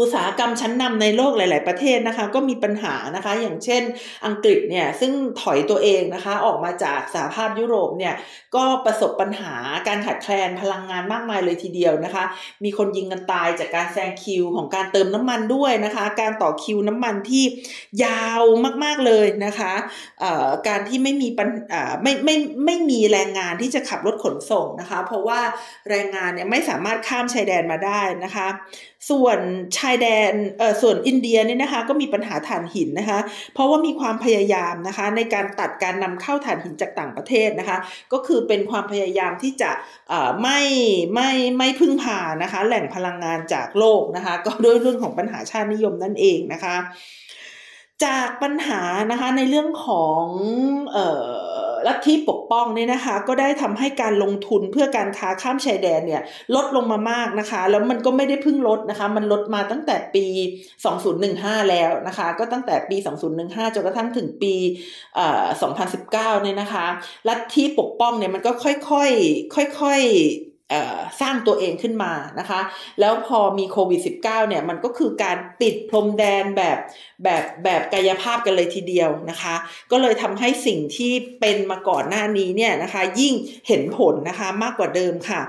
[0.00, 3.82] อุตสาหกรรมชั้นนำในโลกหลาย ๆ ประเทศนะคะ ก็มีปัญหานะคะ อย่างเช่น
[4.26, 8.14] อังกฤษเนี่ยซึ่งถอยตัวเองนะคะออกมาจากสหภาพยุโรปเนี่ย
[8.56, 9.54] ก็ประสบปัญหา
[9.88, 12.24] การขาดแคลนพลังงานมากมายเลยทีเดียวนะคะ
[12.64, 17.44] มีคนยิงกันตายจากการแซงคิวของการเติมน้ำมันด้วยนะคะ การต่อคิวน้ำมันที่
[18.04, 18.42] ยาว
[18.84, 19.72] มาก ๆ เลยนะคะ
[20.68, 21.48] การที่ไม่มีปัญ
[22.02, 25.40] ไม่ไม่ไม่มีแรงงานที่จะขับรถขนส่งนะคะ เพราะว่า
[25.90, 28.48] แรงงานเนี่ยไม่สามารถข้ามชายแดนมาได้นะคะ
[29.10, 29.38] ส่วน
[29.78, 33.18] ชายแดนเอ่อส่วนอินเดียเนี่ยนะคะก็มีปัญหาถ่านหินนะคะ
[33.54, 37.78] เพราะว่ามีความพยายามนะคะ ในการตัดการนำเข้าถ่านหินจากต่างประเทศนะคะ
[38.12, 39.70] ก็คือเป็นความพยายามที่จะ
[40.42, 40.60] ไม่
[41.14, 46.76] ไม่ไม่พึ่งพานะคะ แหล่งพลังงานจากโลกนะคะ ก็ด้วยเรื่องของปัญหาชาตินิยมนั่นเองนะคะ
[48.04, 50.24] จากปัญหานะคะในเรื่องของ
[50.92, 56.22] เอ่อ ลัทธิปกป้องเนี่ยนะคะ ก็ได้ทำให้การลงทุนเพื่อการค้าข้ามชายแดนเนี่ย
[56.54, 60.26] ลดลงมามากนะคะ แล้วมันก็ไม่ได้พึ่งลดนะคะ มันลดมาตั้งแต่ปี
[60.98, 62.96] 2015 แล้วนะคะ ก็ตั้งแต่ปี
[63.36, 64.54] 2015จนกระทั่งถึงปี
[65.48, 66.86] 2019เนี่ยนะคะ
[67.28, 70.45] ลัทธิปกป้องเนี่ยมันก็ค่อยๆค่อยๆ
[71.20, 72.60] สร้างตัวเองขึ้นมานะคะ
[73.00, 76.78] แล้วพอมีโควิด -19 เนี่ยมันก็คือการปิดพรมแดนแบบ
[77.24, 79.54] แบบแบบกายภาพกันเลยทีเดียวนะคะ
[79.90, 83.34] ก็เลยทำให้สิ่งที่เป็นมาก่อนหน้านี้เนี่ยนะคะ ยิ่ง
[83.68, 85.40] เห็นผลนะคะมากกว่าเดิมค่ะ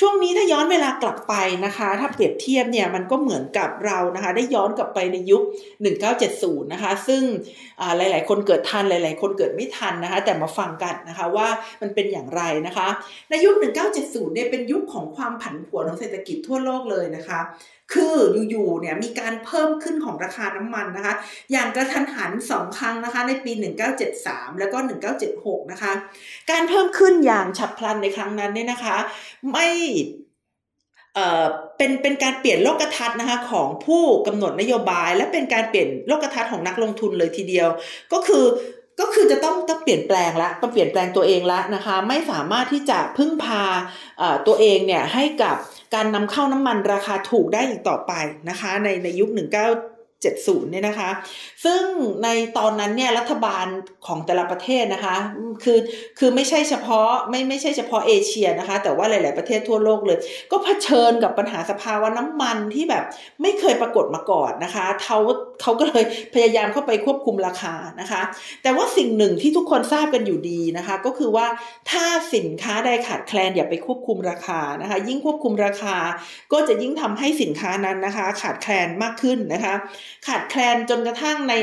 [0.00, 1.34] ช่วงนี้ถ้าย้อนเวลากลับไป
[1.64, 5.42] นะคะ ถ้าเปรียบเทียบเนี่ยมันก็เหมือนกับเรานะคะ ได้ย้อนกลับไปในยุค
[6.06, 7.22] 1970 นะคะ ซึ่ง
[7.96, 11.48] หลาย ๆ คนเกิดทันหลาย ๆ คนเกิดไม่ทันนะคะ แต่มาฟังกันนะคะว่า
[11.82, 12.88] มันเป็นอย่างไรนะคะ
[13.30, 13.54] ในยุค
[13.94, 17.40] 1970 เนี่ยเป็นยุคของความผันผวนของเศรษฐกิจทั่วโลกเลยนะคะ
[17.92, 18.16] คือ
[18.50, 21.14] อยู่ๆเนี่ยมีการเพิ่มขึ้นของราคาน้ำมันนะคะ
[21.52, 23.52] อย่างกระทันหันสองครั้งนะคะ ในปี
[24.06, 24.78] 1973 แล้วก็
[25.24, 25.92] 1976 นะคะ
[26.50, 28.96] การเพิ่มขึ้นอย่างฉับพลันในครั้งนั้นเนี่ยนะคะ
[29.52, 29.66] ไม่
[31.14, 31.44] เอ่อ
[31.76, 37.68] เป็นเป็นการเปลี่ยนโลกทัศน์นะคะของผู้กำหนดนโยบาย และเป็นการเปลี่ยนโลกทัศน์ของนักลงทุนเลยทีเดียว
[38.12, 38.44] ก็คือ
[39.00, 43.62] ก็คือจะต้องต้องเปลี่ยนแปลงละต้องเปลี่ยนแปลงตัวเองละนะคะ ไม่สามารถที่จะพึ่งพา
[44.46, 45.56] ตัวเองเนี่ยให้กับ
[45.94, 48.12] การนำเข้าน้ำมันราคาถูกได้อีกต่อไป
[48.48, 49.91] นะคะ ในในยุค19
[50.22, 51.10] 70 เนี่ยนะคะ
[51.64, 51.82] ซึ่ง
[52.24, 53.66] ในตอนนั้นเนี่ยรัฐบาล
[54.06, 55.16] ของแต่ละประเทศนะคะ
[55.64, 55.78] คือ
[56.18, 60.18] คือไม่ใช่เฉพาะไม่ไม่ใช่เฉพาะเอเชียนะคะ แต่ว่าหลาย ๆ ประเทศทั่วโลกเลย
[60.50, 63.04] ก็เผชิญกับปัญหาสภาวะน้ำมันที่แบบ
[63.42, 65.18] ไม่เคยปรากฏมาก่อนนะคะเขา
[65.62, 66.04] เขาก็เลย
[66.34, 68.22] พยายามเข้าไปควบคุมราคานะคะ
[68.62, 71.46] แต่ว่าสิ่งหนึ่งที่ทุกคนทราบกันอยู่ดีนะคะ ก็คือว่า
[71.90, 72.04] ถ้า
[72.34, 75.96] สินค้าใดขาดแคลนอย่าไปควบคุมราคานะคะ ยิ่งควบคุมราคา
[76.52, 79.74] ก็จะยิ่งทำให้สินค้านั้นนะคะ ขาดแคลนมากขึ้นนะคะ
[80.26, 81.54] ขาดแคลนจนกระทั่งใน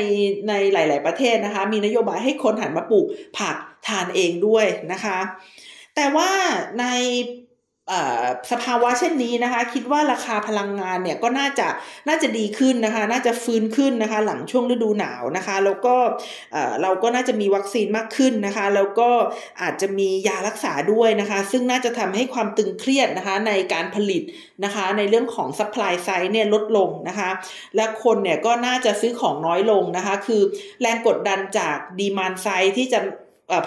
[0.48, 3.06] ในหลาย ๆ ประเทศนะคะ มีนโยบายให้คนหันมาปลูก
[3.38, 5.18] ผักทานเองด้วยนะคะ
[5.94, 6.30] แต่ว่า
[6.80, 6.84] ใน
[8.50, 11.68] สภาวะเช่นนี้นะคะ คิดว่าราคาพลังงานเนี่ยก็น่าจะ
[12.08, 15.94] น่าจะดีขึ้นนะคะ น่าจะฟื้นขึ้นนะคะ หลังช่วงฤดูหนาวนะคะ แล้วก็
[16.82, 19.10] เราก็น่าจะมีวัคซีนมากขึ้นนะคะ แล้วก็
[19.62, 24.22] อาจจะมียารักษาด้วยนะคะ ซึ่งน่าจะทำให้ความตึงเครียดนะคะในการผลิต
[24.64, 27.30] นะคะ ในเรื่องของ supply side เนี่ยลดลงนะคะ
[27.76, 30.42] และคนเนี่ยก็น่าจะซื้อของน้อยลงนะคะ คือ
[30.80, 33.00] แรงกดดันจาก demand side ที่จะ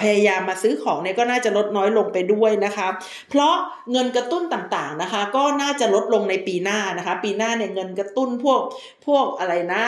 [0.01, 2.87] พยายามมาซื้อของเนี่ยก็น่าจะลดน้อยลงไปด้วยนะคะ
[3.29, 3.53] เพราะ
[3.91, 8.61] เงินกระตุ้นต่างๆนะคะ ก็น่าจะลดลงในปีหน้านะคะ ปีหน้าเนี่ยเงินกระตุ้นพวก
[9.05, 9.83] พวกอะไรนะ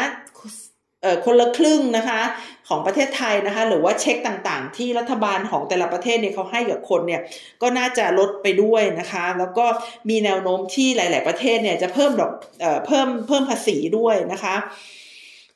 [1.25, 2.21] คนละครึ่งนะคะ
[2.67, 7.21] ของประเทศไทยนะคะ หรือว่าเช็คต่างๆ ที่รัฐบาลของแต่ละประเทศเนี่ยเขาให้กับคนเนี่ย
[7.61, 9.65] ก็น่าจะลดไปด้วยนะคะ แล้วก็
[10.09, 12.31] มีแนวโน้มที่หลาย ๆ ประเทศเนี่ยจะเพิ่มดอก
[12.61, 14.55] เอ่อเพิ่มเพิ่มภาษีด้วยนะคะ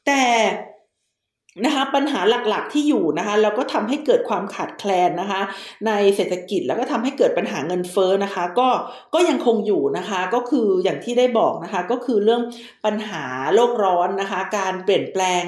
[0.07, 0.23] แต่
[1.65, 2.19] นะคะปัญหา
[2.49, 5.41] หลักๆที่อยู่นะคะแล้วก็ทำให้เกิดความขาดแคลนนะคะ
[5.87, 8.69] ในเศรษฐกิจแล้วก็ทำให้เกิดปัญหาเงินเฟ้อนะคะ ก็
[9.13, 12.41] ก็ยังคงอยู่นะคะ ก็คืออย่างที่ได้บอกนะคะ ก็คือเรื่อง
[12.85, 13.23] ปัญหา
[13.55, 15.43] โลกร้อนนะคะ การเปลี่ยนแปลง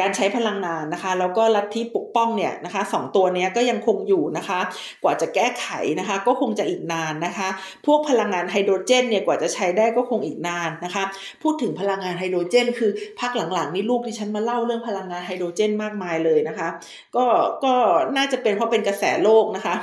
[0.00, 4.60] การใช้พลังงานนะคะ แล้วก็ลัทธิปกป้องเนี่ยนะคะสองตัวนี้ก็ยังคงอยู่นะคะ
[5.02, 5.68] กว่าจะแก้ไข
[5.98, 7.48] นะคะ ก็คงจะอีกนานนะคะ
[7.86, 11.04] พวกพลังงานไฮโดรเจนเนี่ยกว่าจะใช้ได้ก็คงอีกนานนะคะ
[11.42, 16.68] พูดถึงพลังงานไฮโดรเจน คือพักหลังๆนี่ลูกที่ฉันมาเล่าเรื่องพลังงานไฮโดรเจนมากมายเลยนะคะ
[17.16, 17.24] ก็
[17.64, 17.74] ก็
[18.16, 19.74] น่าจะเป็นเพราะเป็นกระแสโลกนะคะ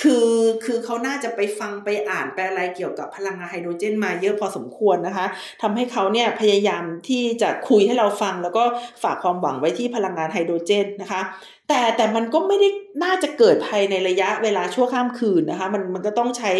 [0.00, 0.28] คือ
[0.64, 5.26] คือเขาน่าจะไปฟังไปอ่านไปอะไรเกี่ยวกับพลังงานไฮโดรเจนมาเยอะพอสมควรนะคะ
[5.62, 8.64] ทำให้เขาเนี่ยพยายามที่จะคุยให้เราฟัง แล้วก็
[9.02, 11.20] ฝากความหวังไว้ที่พลังงานไฮโดรเจนนะคะ
[11.68, 12.68] แต่แต่มันก็ไม่ได้
[13.04, 16.52] น่าจะเกิดภายในระยะเวลาชั่วข้ามคืนนะคะมันมันก็ต้องใช้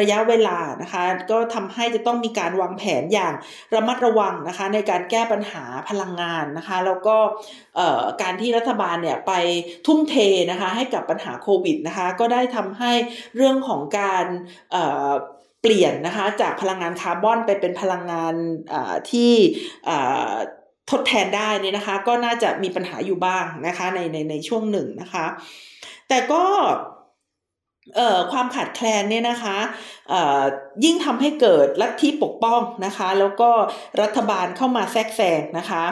[0.00, 3.32] ระยะเวลานะคะ ก็ทำให้จะต้องมีการวางแผนอย่าง
[3.74, 7.16] ระมัดระวังนะคะ ในการแก้ปัญหาพลังงานนะคะ แล้วก็
[8.22, 9.32] การที่รัฐบาลเนี่ยไป
[9.86, 10.16] ทุ่มเท
[10.50, 12.92] นะคะให้กับปัญหาโควิดนะคะ ก็ได้ทำให้
[13.36, 14.26] เรื่องของการ
[15.62, 18.34] เปลี่ยนนะคะจากพลังงานคาร์บอนไปเป็นพลังงาน
[19.10, 19.32] ที่
[20.90, 25.26] ทดแทนได้นี่นะคะ ก็น่าจะมีปัญหาอยู่บ้างนะคะในในในช่วงหนึ่งนะคะ
[26.08, 26.42] แต่ก็
[28.32, 29.58] ความขาดแคลนเนี่ยนะคะ
[30.10, 30.42] เอ่อ
[30.84, 33.50] ยิ่งทำให้เกิดลัทธิปกป้องนะคะ แล้วก็
[34.02, 35.84] รัฐบาลเข้ามาแทรกแซงนะคะ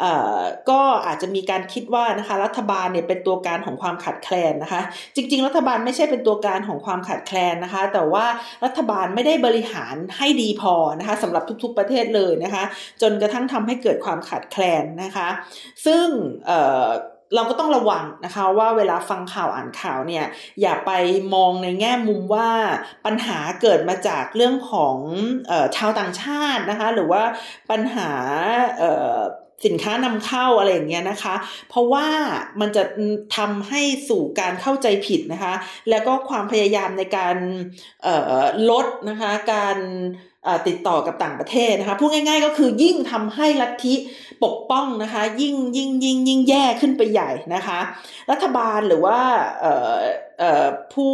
[0.00, 0.38] เอ่อ
[0.70, 4.82] ก็อาจจะมีการคิดว่านะคะรัฐบาลเนี่ยเป็นตัวการของความขาดแคลนนะคะ
[5.14, 8.26] จริง ๆ รัฐบาลไม่ใช่เป็นตัวการของความขาดแคลนนะคะ แต่ว่า
[8.64, 12.64] รัฐบาลไม่ได้บริหารให้ดีพอนะคะสำหรับทุกๆประเทศเลยนะคะ
[13.02, 15.28] จนกระทั่งทำให้เกิดความขาดแคลนนะคะ
[15.86, 16.06] ซึ่ง
[17.34, 20.24] เราก็ต้องระวังนะคะว่าเวลาฟังข่าวอ่านข่าวเนี่ย
[20.60, 20.90] อย่าไป
[21.34, 22.50] มองในแง่มุมว่า
[23.06, 24.96] ปัญหาเกิดมาจากเรื่องของ
[25.50, 27.22] ออชาวต่างชาตินะคะหรือว่า
[27.70, 28.10] ปัญหา
[29.66, 31.34] สินค้านำเข้าอะไรอย่างเงี้ยนะคะ
[31.68, 32.06] เพราะว่า
[32.60, 32.82] มันจะ
[33.36, 35.54] ทำให้สู่การเข้าใจผิดนะคะ
[35.90, 37.36] แล้วก็ความพยายามในการ
[38.70, 39.78] ลดนะคะการ
[40.68, 43.94] ติดต่อกับต่างประเทศนะคะพูดง่าย ๆ ก็คือยิ่งทำให้ลัทธิ
[44.44, 47.80] ปกป้องนะคะ ยิ่งยิ่งยิ่งยิ่งแย่ขึ้นไปใหญ่นะคะ
[48.30, 49.18] รัฐบาลหรือว่า
[50.94, 51.12] ผู้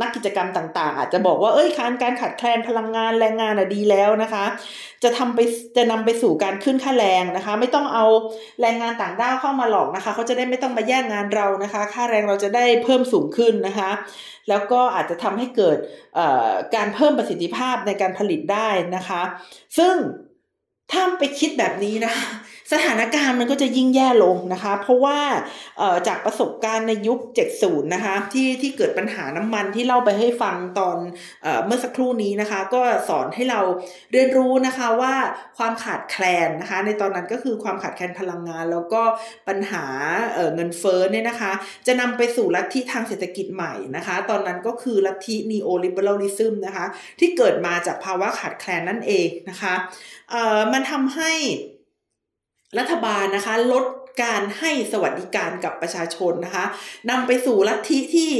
[0.00, 4.44] นักกิจกรรมต่าง ๆ อาจจะบอกว่าเอ้ยการการขาดแคลนพลังงานแรงงานดีแล้วนะคะ
[5.02, 5.38] จะทำไป
[5.76, 8.06] จะนำไปสู่การขึ้นค่าแรงนะคะ ไม่ต้องเอา
[8.60, 13.90] แรงงานต่างด้าวเข้ามาหลอกนะคะเขาจะได้ไม่ต้องมาแย่งงานเรานะคะ ค่าแรงเราจะได้เพิ่มสูงขึ้นนะคะ
[14.48, 15.76] แล้วก็อาจจะทำให้เกิด
[16.74, 19.22] การเพิ่มประสิทธิภาพในการผลิตได้นะคะ
[19.78, 19.94] ซึ่ง
[20.92, 22.26] ถ้าไปคิดแบบนี้นะคะ
[22.72, 25.18] สถานการณ์มันก็จะยิ่งแย่ลงนะคะ เพราะว่า
[26.08, 27.18] จากประสบการณ์ในยุค
[27.56, 30.96] 70 นะคะที่ที่เกิดปัญหาน้ำมันที่เล่าไปให้ฟังตอน
[31.42, 33.60] เอเมื่อสักครู่นี้นะคะ ก็สอนให้เรา
[34.12, 35.14] เรียนรู้นะคะว่า
[35.58, 39.02] ความขาดแคลนนะคะ ในตอนนั้นก็คือความขาดแคลนพลังงาน แล้วก็
[39.48, 39.84] ปัญหา
[40.34, 41.52] เเงินเฟ้อเนี่ยนะคะ
[41.86, 46.86] จะนำไปสู่ลัทธิทางเศรษฐกิจใหม่นะคะ ตอนนั้นก็คือลัทธิ neoliberalism นะคะ
[47.20, 49.74] ที่เกิดมาจากภาวะขาดแคลนนั่นเองนะคะ
[50.72, 51.32] มันทำให้
[52.78, 53.84] รัฐบาลนะคะ ลด
[54.22, 56.64] การให้สวัสดิการกับประชาชนนะคะ
[57.10, 58.32] นำไปสู่ลัทธิที่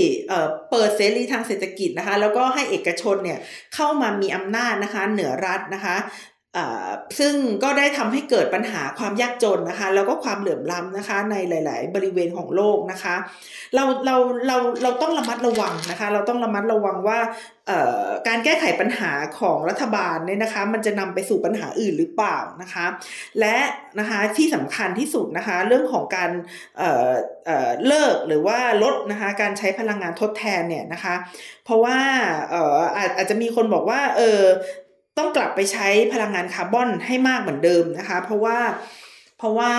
[0.71, 3.39] เปิดเสรีทางเศรษฐกิจนะคะ แล้วก็ให้เอกชนเนี่ย
[3.75, 5.97] เข้ามามีอำนาจนะคะ เหนือรัฐนะคะ
[7.19, 13.15] ซึ่งก็ได้ทำให้เกิดปัญหาความยากจนนะคะ แล้วก็ความเหลื่อมล้ำนะคะ ในหลาย ๆ บริเวณของโลกนะคะ
[13.75, 17.19] เราเราเราเราต้องระมัดระวังนะคะ เราต้องระมัดระวังว่า
[18.29, 22.87] การแก้ไขปัญหาของรัฐบาลเนี่ยนะคะ มันจะนำไปสู่ปัญหาอื่นหรือเปล่านะคะ
[23.41, 23.57] และ
[23.99, 26.31] นะคะที่สำคัญที่สุดนะคะ เรื่องของการ
[26.79, 31.15] เเลิกหรือว่าลดนะคะการใช้พลังงานทดแทนเนี่ยนะคะ
[31.65, 31.99] เพราะว่า
[33.17, 34.43] อาจจะมีคนบอกว่าเออ
[35.19, 38.59] ต้องกลับไปใช้พลังงานคาร์บอนให้มากเหมือนเดิมนะคะ เพราะว่า
[39.39, 39.73] เพราะว่า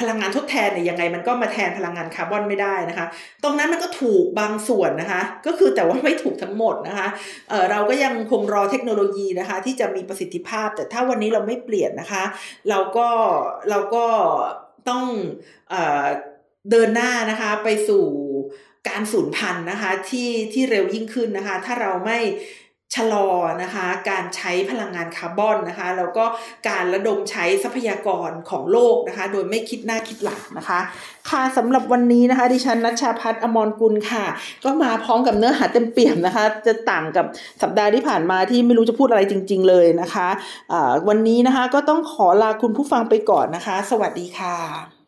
[0.00, 3.06] พลังงานทดแทนเนี่ยยังไงมันก็มาแทนพลังงานคาร์บอนไม่ได้นะคะ
[3.42, 7.08] ตรงนั้นมันก็ถูกบางส่วนนะคะ ก็คือแต่ว่าไม่ถูกทั้งหมดนะคะ
[7.48, 12.24] เเราก็ยังคงรอเทคโนโลยีนะคะ ที่จะมีประสิทธิภาพ แต่ถ้าวันนี้เราไม่เปลี่ยนนะคะ
[12.70, 13.08] เราก็
[13.70, 14.04] เราก็
[14.88, 15.04] ต้อง
[15.70, 15.74] เอ
[16.70, 18.04] เดินหน้านะคะไปสู่
[18.88, 22.18] การสูญพันธุ์นะคะที่ที่เร็วยิ่งขึ้นนะคะ ถ้าเราไม่
[22.96, 23.28] ชะลอ
[23.62, 26.24] นะคะการใช้พลังงานคาร์บอนนะคะแล้วก็
[26.68, 30.80] การระดมใช้ทรัพยากรของโลกนะคะโดยไม่คิดหน้าคิดหลังนะคะ
[31.30, 34.24] ค่ะสำหรับวันนี้นะคะดิฉันนัชชาพัฒน์อมรกุลค่ะ
[34.64, 37.26] ก็มาพร้อมกับเนื้อหาเต็มเปี่ยมนะคะ จะต่างกับ
[37.62, 44.99] สัปดาห์ที่ผ่านมาที่ไม่รู้จะพูดอะไรจริง ๆ เลยนะคะะวันนี้นะคะก็ต้องขอลาคุณผู้ฟังไปก่อนนะคะ สวัสดีค่ะ